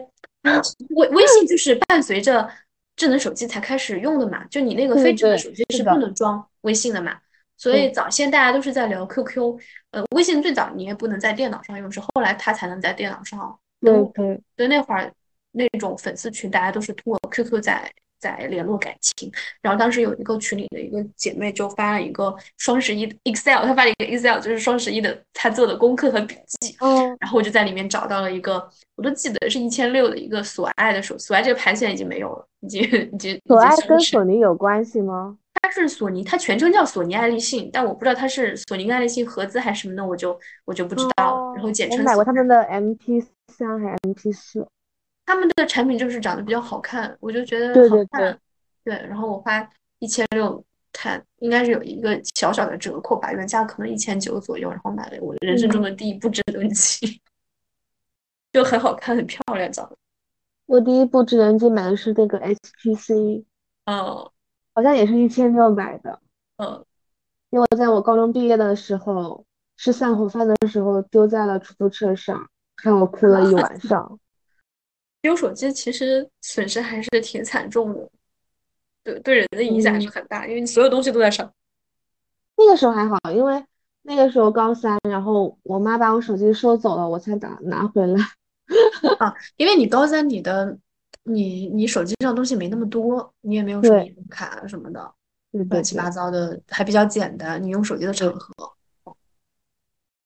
[0.89, 2.47] 微微信就是伴随着
[2.95, 7.17] 智能手机才开始用的嘛，就你那个非智能手机是不能装微信的嘛。
[7.57, 9.57] 所以对早先大家都是在聊 QQ，
[9.91, 14.11] 呃，微信最早你也不能在电脑上用，是后来它才能在电脑上用。
[14.13, 15.11] 对对，所以那会儿
[15.51, 17.89] 那种粉丝群，大家都是通过 QQ 在
[18.19, 19.31] 在联络感情。
[19.61, 26.75] 然后当时有一个群里的一个姐妹就发了一个双十一的 Excel，她发了一个 Excel，就是双十一的她做的功课和笔记。
[26.81, 32.81] 嗯，然后我就在里面找到了一个，我都记得是一千六的一个索爱的手，索爱这个牌现在已经没有了，已经
[33.13, 35.37] 已经索爱跟索尼有关系吗？
[35.67, 41.53] 它是索尼，它全称叫索尼爱立信，但我不知道它是索尼爱立信合资还是什么的，我就我就不知道了。
[41.55, 44.67] 然后简称我称买过他们的 MP 三还是 MP 四。
[45.25, 48.39] 他们的产品就是长得比较好看，我就觉得对对好看。
[48.83, 49.67] 对，然后我花
[49.97, 50.63] 一千六，
[50.93, 57.19] 看应该是有一个小小的折扣吧，原价可能一千九左右，然后买了我人生中的第一部智能机，
[58.53, 59.97] 就很好看，很漂亮，长得。
[60.67, 63.43] 我第一部智能机买的是那个 HTC，
[63.85, 64.31] 嗯
[64.75, 66.19] 好像也是一千六买的。
[66.57, 66.85] 嗯，
[67.49, 69.43] 因为我在我高中毕业的时候
[69.77, 74.19] 吃散伙饭的时候丢在了出租车上，看我哭了一晚上。
[75.21, 78.09] 丢手机其实损失还是挺惨重的，
[79.01, 81.51] 对对人的影响还是很大，因为你所有东西都在上。
[82.57, 83.65] 那个时候还好，因为
[84.03, 88.23] 那个时候高三，然后我妈把我手机收走了，我才打拿回来。
[89.17, 90.77] 啊，因为你高三你的
[91.27, 95.13] 你你手机上东西没那么多，你也没有什么银行卡什么的，
[95.69, 98.75] 乱七八糟的还比较简单，你用手机的场，合。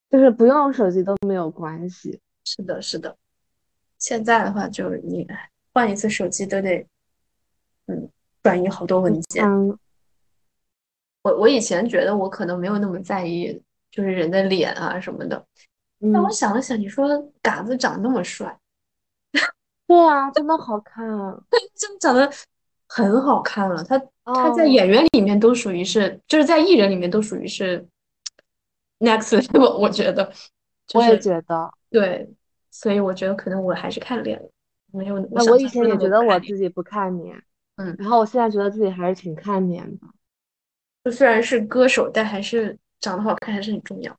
[0.09, 2.19] 就是不用手机都没有关系。
[2.43, 3.15] 是的，是的。
[3.97, 5.27] 现在的话，就是你
[5.73, 6.85] 换一次手机都得
[7.87, 8.09] 嗯
[8.41, 9.45] 转移好多文件。
[9.45, 9.77] 嗯
[11.21, 13.61] 我我以前觉得我可能没有那么在意，
[13.91, 15.45] 就是人的脸啊什么的。
[15.99, 17.07] 但我嗯，想了想，你说
[17.41, 18.57] 嘎子长那么帅，
[19.89, 21.35] 对啊，真的好看啊。
[21.75, 22.31] 真的长得
[22.87, 23.83] 很好看了。
[23.83, 27.83] 他他在哦，演员里面都属于是，就是在艺人里面都属于是
[28.99, 30.31] next level，我觉得
[30.85, 31.73] 就我也是觉得。
[31.89, 32.29] 对，
[32.69, 34.39] 所以我觉得可能我还是看脸，
[34.91, 36.21] 没有我那我以前也觉得。
[36.21, 37.41] 我自己不看脸，
[37.77, 37.95] 嗯。
[37.97, 40.05] 然后我现在觉得自己还是挺看脸的。
[41.03, 44.15] 就虽然是歌手，但还是长得好看还是很重要。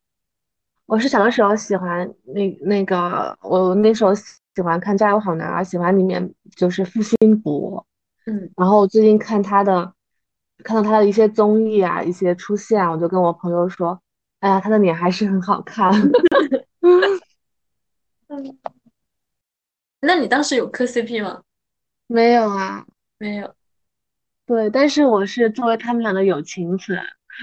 [0.86, 7.86] 我是小的时候喜欢那那个，我那时候喜欢看《加油好男儿》，喜欢里面就是付辛博。
[8.26, 9.94] 嗯，然后我最近看他的，
[10.64, 14.00] 看到他的一些综艺啊，一些出现啊，我就跟我朋友说，
[14.40, 15.90] 哎呀，他的脸还是很好看。
[16.80, 18.58] 嗯，
[20.00, 21.42] 那你当时有磕 CP 吗？
[22.08, 22.84] 没有啊，
[23.18, 23.54] 没有。
[24.46, 26.98] 对，但是我是作为他们俩的友情粉，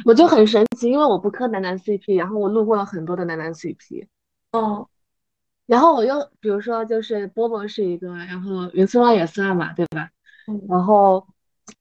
[0.06, 4.08] 我就很神奇，因为我不磕男男 CP，然后我路过了很多的男男 CP，
[4.52, 4.90] 哦，
[5.68, 10.10] 然后我又比如说就是波波是一个，然后云村望也算嘛，对吧？
[10.48, 11.28] 嗯然后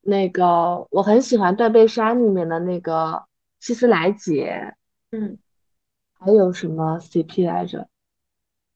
[0.03, 3.25] 那个我很喜欢《断背山》里面的那个
[3.61, 4.75] 希斯莱杰，
[5.13, 5.39] 嗯，
[6.19, 7.89] 还有什么 CP 来着？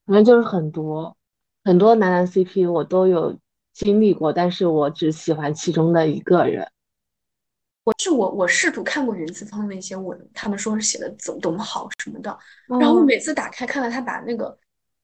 [0.07, 1.17] 反正就是很多
[1.65, 3.37] 很多男男 CP 我都有
[3.73, 6.71] 经历过，但是我只喜欢其中的一个人。
[7.83, 12.39] 我是我我试图看过云次方的一些文，他们说是写的怎么多么好什么的，
[12.69, 14.57] 然后我嗯，每次打开看到他把那个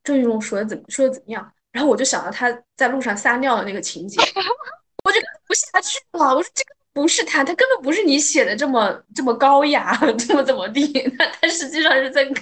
[0.06, 4.20] 郑云龙说的怎么说的怎么样，然后我就想到他在路上撒尿的那个情节，
[5.04, 5.18] 我就
[5.48, 6.34] 不下去了。
[6.34, 10.86] 我说这个不是他，他根本不是你写的这么这么高雅， 这么怎么地？
[11.18, 12.34] 他他实际上是在跟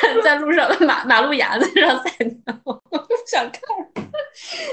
[0.00, 3.60] 在在路上马马路牙子上撒尿，我不想看。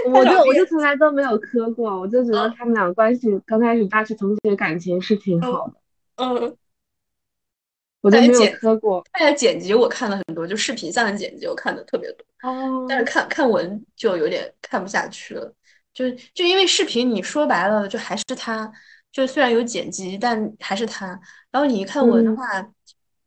[0.14, 0.66] 我就我就。
[0.66, 5.74] 从来都没有磕过，我就觉得嗯他们俩关系刚开始大学同学感情是挺嗯好的，
[6.18, 6.56] 嗯，
[8.02, 9.04] 我就没有他的剪磕过。
[9.14, 12.26] 他的剪辑我看了很多，就视频上的剪辑我看的特别多，
[12.88, 15.54] 但是哦，看看文就有点看不下去了。
[15.94, 18.72] 就就因为视频你说白了就还是他，
[19.12, 21.08] 就虽然有剪辑，但还是他。
[21.52, 22.74] 然后你一看文的嗯，话，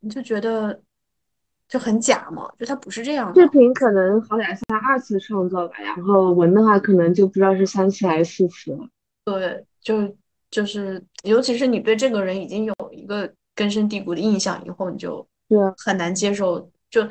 [0.00, 0.80] 你就觉得
[1.68, 3.46] 就很假嘛，就他不是这样视。
[3.48, 8.88] 频可能好歹是他二次创作吧，然后文的话可能就不知道是三次还是四次了。
[9.24, 10.16] 对，就
[10.50, 13.30] 就是，尤其是你对这个人已经有一个
[13.62, 17.06] 根深蒂固的印象以后，你就对，很难接受，就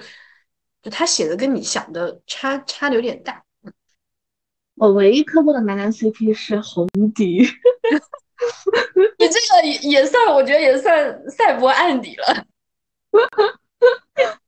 [0.81, 3.41] 就他写的跟你想的差差的有点大。
[4.75, 7.37] 我唯一磕过的男男 CP 是红迪，
[9.17, 12.45] 你这个也也算，我觉得也算赛博案底了。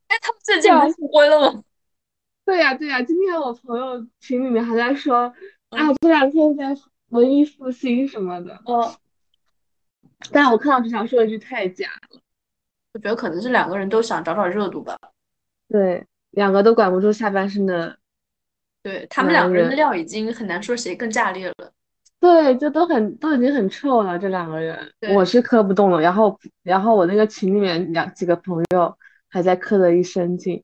[0.07, 1.63] 哎，他们最近不是婚了吗？
[2.43, 3.01] 对呀，对呀。
[3.01, 5.33] 今天我朋友群里面还在说，
[5.69, 6.75] 啊，嗯，这两天在
[7.11, 8.93] 文艺复兴什么的，哦，
[10.31, 12.19] 但我看到这条说了一句太假了。
[12.93, 14.97] 我觉得可能是两个人都想找找热度吧。
[15.67, 17.97] 对，两个都管不住下半身的
[18.83, 21.71] 对，他们两个人的，料已经很难说谁更炸裂了。
[22.19, 25.99] 对，就都很都已经很臭了，这两个人，我，是磕不动了。
[25.99, 28.97] 然后，然后我那个群里面两几个朋友
[29.29, 30.63] 还在磕的一身劲。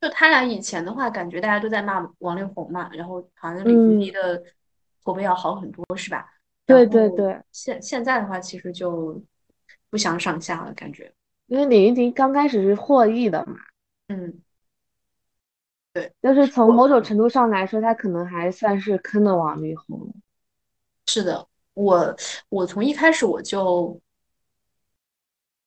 [0.00, 4.42] 就他俩以前的话，感觉大家都在骂王力宏嘛，然后好像李云迪嗯，的
[5.02, 6.28] 口碑要好很多，是吧？
[6.66, 9.22] 然对对对，现现在的话，其实就
[9.90, 11.12] 不相上下了，感觉。
[11.46, 13.56] 因为李云迪刚开始是获益的嘛，
[14.08, 14.40] 嗯，
[15.92, 20.14] 对，就是从某种程度上来说，他可能还算是坑了王力宏。
[21.06, 22.16] 是的，我
[22.48, 24.00] 我从一开始我就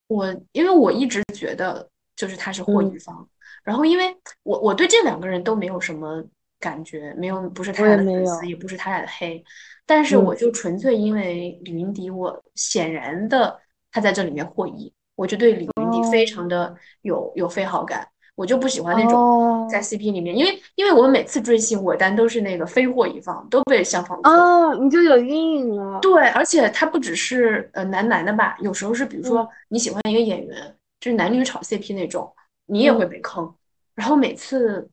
[0.08, 3.30] 我因为我一直觉得就是他是获益嗯，方，
[3.64, 6.24] 然后因为我我对这两个人都没有什么
[6.60, 8.48] 感觉，没有不是他俩的粉丝。
[8.48, 9.44] 也不是他俩的黑，
[9.86, 13.60] 但是我嗯就纯粹因为李云迪，我显然的
[13.92, 19.20] 他在这里面获益，我就对李云迪非哦常的有有非好感，我就不喜欢那种
[19.68, 24.30] 在哦 CP 里面，因为因为我们每次追星我单都是那个非获一方，都被相方磕。
[24.32, 26.00] 哦，你就有阴影了。
[26.00, 32.32] 对，而且他不只是呃男男的吧，有时候是比如嗯说你喜欢一个演员，就是男女炒 CP 那种，
[32.66, 33.54] 你也会嗯，被坑。
[33.96, 34.88] 然后每次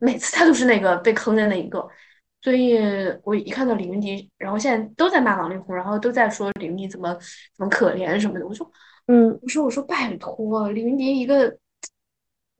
[0.00, 1.88] 每次他都是那个被坑的那一个，
[2.42, 2.78] 所以
[3.22, 7.14] 我一看到李云迪，然后现在都在骂王力宏，然后都在说李云迪怎么
[7.54, 8.68] 怎么可怜什么的，我说
[9.06, 11.56] 嗯，我说我说拜托，李云迪一个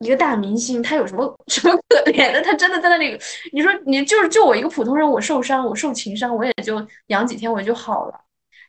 [0.00, 2.42] 一个大明星，他有什么 什么可怜的？
[2.42, 3.18] 他真的在那里，
[3.52, 8.20] 你说你就是就我一个普通人，我受伤，我受情伤，我也就养几天我就好了。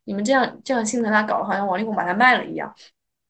[0.04, 2.74] 你们这样这样心疼他，搞得好像王力宏把他卖了一样。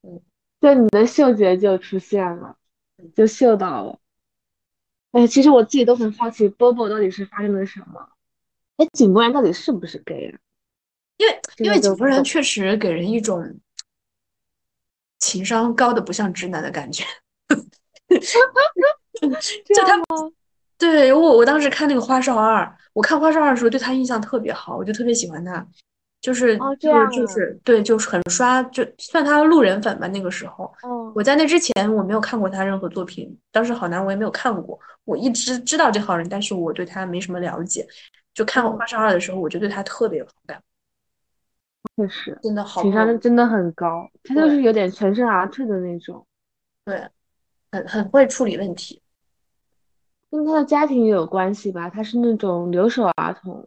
[0.03, 0.21] 嗯，
[0.59, 2.55] 对，你的嗅觉就出现了，
[3.15, 3.97] 就嗅到了。
[5.11, 8.09] 哎，其实我自己都很好奇，波波到底是发生了什么？
[8.77, 10.39] 哎，井柏然到底是不是 gay 啊？
[11.17, 13.59] 因为因为井柏然确实给人一种
[15.19, 17.03] 情商高的不像直男的感觉。
[18.11, 20.01] 就他，
[20.77, 22.63] 对我我当时看那个《花少二》，
[22.93, 25.65] 我看《花少二》的时候对他印象特别好，我就特别喜欢他，
[26.21, 30.07] 就是就是就是对，就是很刷，就算他路人粉吧。
[30.07, 30.71] 那个时候，
[31.15, 37.85] 我在那之前我没有看过他任何作品，当时好男我也没有看过，我一直知道这号人，但是我对他没什么了解。
[38.33, 40.61] 就看《花少二》的时候，我就对他特别有好感。
[41.97, 46.25] 确实，真的好，情商真的很高，他就是有点全身而退的那种。
[46.85, 47.07] 对。
[47.73, 49.01] 很很会处理问题，
[50.29, 51.89] 跟他的家庭也有关系吧？
[51.89, 53.65] 他是那种留守儿童。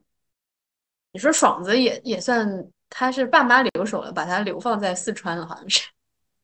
[1.14, 2.46] 你说爽子也也算，
[2.90, 5.88] 他是爸妈留守了，把他流放在四川了，好像是。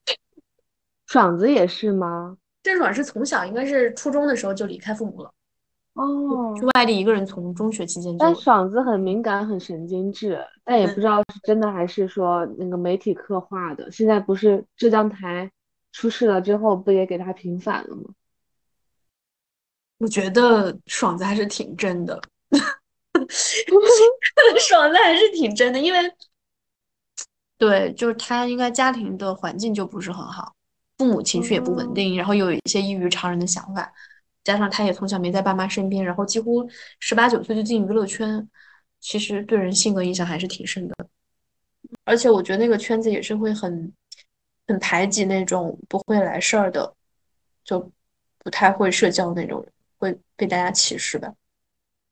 [1.07, 2.39] 爽子也是吗？
[2.63, 5.33] 郑爽是从小应该是初中的时候就离开父母了，
[5.95, 8.19] 哦，去外地一个人从中学期间就。
[8.19, 13.91] 但爽子很敏感，很神经质，但也不知道是真的还是说那个媒体刻画的。
[13.91, 15.51] 现在不是浙江台。
[15.93, 18.05] 出事了之后，不也给他平反了吗？
[19.99, 22.23] 我觉得爽子还是挺真的，
[24.61, 25.98] 爽子还是挺真的，因为
[27.57, 30.55] 对，就是他应该家庭的环境就不是很好，
[30.98, 33.93] 父母情绪也不稳定，然后有一些异于常人的想法，
[34.44, 38.48] 加上他也从小没在爸妈身边，然后几乎十八九岁就进娱乐圈，
[39.01, 40.94] 其实对人性格影响还是挺深的。
[42.05, 43.93] 而且我觉得那个圈子也是会很。
[44.69, 46.94] 很排挤那种不会来事儿的，
[47.65, 47.90] 就
[48.39, 51.35] 不太会社交那种人，会被大家歧视吧？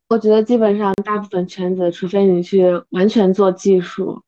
[0.08, 4.22] 我觉得基本上大部分圈子，除非你去完全做技术，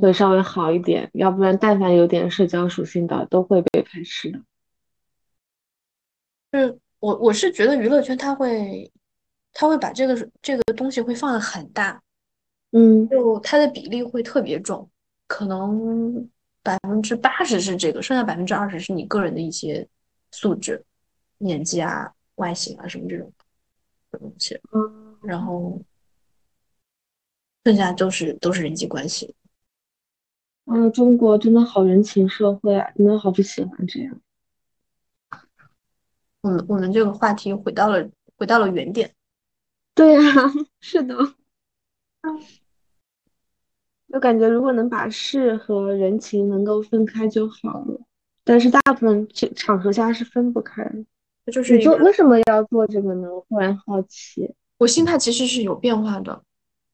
[0.00, 4.40] 会稍微好一点，要不然但凡有点社交属性的，都会被排斥的。
[6.52, 8.90] 是我我是觉得娱乐圈他会，
[9.52, 12.00] 他会把这个这个东西会放的很大，
[12.72, 14.88] 嗯，就它的比例会特别重，
[15.26, 16.28] 可能。
[16.64, 19.86] 百分之八十是这个，剩下百分之二十是你个人的一些
[20.30, 20.82] 素质、
[21.36, 23.30] 年纪啊、外形啊什么这种
[24.12, 24.58] 东西。
[24.72, 25.82] 嗯，然后
[27.64, 29.34] 剩下都是都是人际关系。
[30.66, 34.20] 啊，中国真的好人情社会啊，真的好不喜欢这样。
[36.40, 39.14] 我们我们这个话题回到了回到了原点。
[39.94, 40.22] 对啊，
[40.80, 41.16] 是的。
[44.12, 48.00] 就感觉如果能把事和人情能够分开就好了，
[48.44, 50.88] 但是大部分场合下是分不开。
[51.52, 53.34] 就是你做为什么要做这个呢？
[53.34, 54.54] 我忽然好奇。
[54.84, 56.42] 我心态其实是有变化的。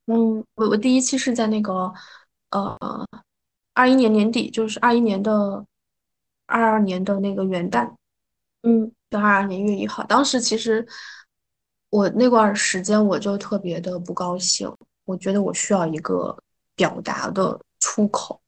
[0.06, 1.92] 嗯，我我第一期是在那个
[2.50, 2.78] 呃
[3.74, 5.66] 二一年年底，就是二一年的
[6.46, 7.92] 二二年的那个元旦，
[8.62, 10.04] 嗯，就二二年一月一号。
[10.04, 10.86] 当时其实
[11.90, 14.72] 我那段时间我就特别的不高兴，
[15.04, 16.36] 我觉得我需要一个。
[16.76, 18.40] 表达的出口，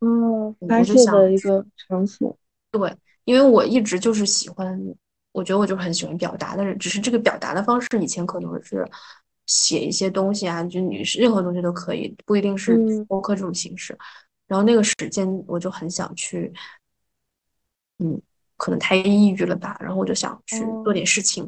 [0.00, 2.34] 嗯，发泄的一个场所。
[2.70, 4.80] 对，因为我一直就是喜欢，
[5.34, 6.78] 我觉得我就是很喜欢表达的人。
[6.78, 8.88] 只是这个表达的方式，以前可能是
[9.46, 12.78] 写一些东西啊，就你是任何东西都可以，不一定是
[13.08, 13.98] 播客这种形式。
[14.46, 16.52] 然后那个时间，我就很想去，
[17.98, 18.20] 嗯，
[18.56, 19.76] 可能太抑郁了吧。
[19.80, 21.44] 然后我就想去做点事情，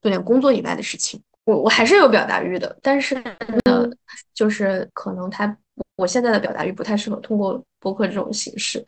[0.00, 1.22] 做点工作以外的事情。
[1.44, 3.88] 我我还是有表达欲的，但是呢，
[4.32, 5.56] 就是可能他。
[5.94, 8.84] 我现在的表达欲不太适合通过播客这种形式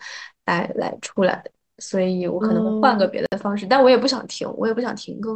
[0.46, 1.44] 来来出来，
[1.80, 5.34] 所以我可能会换个别的方式，但我也不想停，我也不想停更，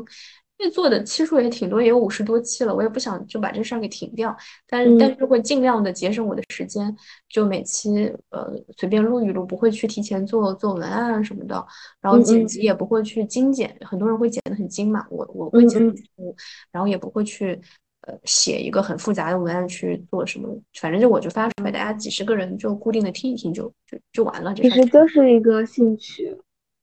[0.59, 4.37] 因为做的期数也挺多，也有五十多期了，我也不想就把这事儿给停掉，
[4.69, 6.95] 但是但是会尽量的节省我的时间，
[7.29, 11.67] 就每期呃随便录一录，不会去提前做做文案什么的，
[12.01, 16.37] 然后剪辑也不会去精简，很多人会剪得很精嘛，我我会剪粗，
[16.71, 17.61] 然后也不会去。
[18.07, 20.55] 呃，写一个很复杂的文案去做什么？
[20.75, 24.55] 反正就我就发出来，大家几十个人就固定的听一听，就就就完了。
[24.55, 26.39] 其实就是一个兴趣，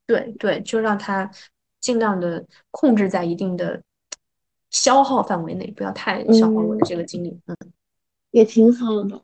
[0.07, 1.29] 对对，就让它
[1.79, 3.79] 尽量的控制在一定的
[4.71, 7.39] 消耗范围内，不要太消耗我的这个精力。
[7.45, 7.55] 嗯，
[8.31, 9.21] 也挺好的，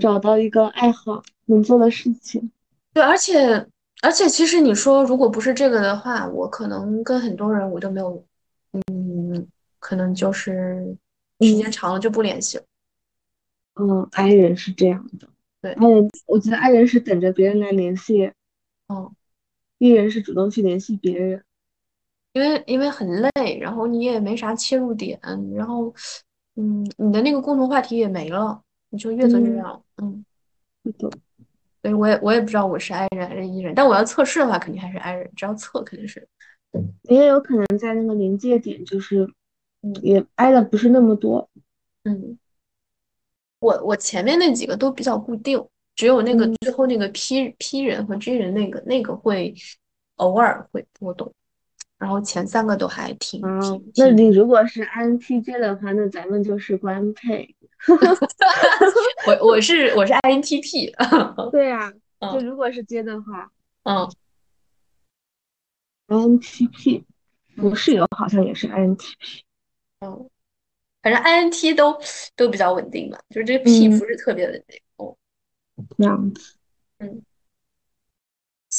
[0.00, 2.50] 找到一个爱好能做的事情。
[2.94, 3.66] 对，而且
[4.00, 8.24] 而且，其实你说如果不是这个的话，我可能跟很多人我都没有，
[8.90, 9.46] 嗯，
[9.78, 10.96] 可能就是。
[11.40, 12.64] 时间长了就不联系了。
[13.74, 15.28] 嗯，I 人是这样的。
[15.60, 18.32] 对，I 人，我觉得 I 人是等着别人来联系。
[18.88, 19.14] 嗯，
[19.78, 21.42] 艺人是主动去联系别人。
[22.34, 25.18] 因为因为很累，然后你也没啥切入点，
[25.54, 25.94] 然后
[26.56, 29.84] 嗯，你的那个共同话题也没了，你就越做越嗯，样。
[29.96, 30.24] 嗯，
[30.84, 31.10] 是的，
[31.80, 36.28] 所以我也我也不知道我是 I 人还是 E 人，但我要测试的话，肯定还是 I 人，只要测肯定是。
[37.02, 39.28] 也有可能在那个临界点，就是
[39.84, 41.48] 嗯也挨的不是那么多。
[42.04, 42.38] 嗯，
[43.60, 45.62] 我我前面那几个都比较固定，
[45.94, 49.54] 只有那个嗯最后那个 P P 人和 J 人那个那个会
[50.16, 51.32] 偶尔会波动，
[51.98, 53.40] 然后前三个都还挺
[53.96, 57.54] 那你如果是 INTJ 的话，那咱们就是官配。
[59.26, 60.92] 我我是我是 INTP，
[61.52, 61.90] 对呀，
[62.20, 63.50] 就嗯如果是接的话
[63.84, 64.10] 嗯
[66.08, 67.04] ，INTP，
[67.58, 69.43] 我嗯室友好像也是 INTP。
[70.04, 70.30] 嗯，
[71.02, 71.98] 反正 INT 都
[72.36, 74.80] 都比较稳定吧，就是这个 P 嗯，不是特别稳定。
[74.96, 75.16] 哦，
[75.98, 76.54] 这样子。
[76.98, 77.22] 嗯。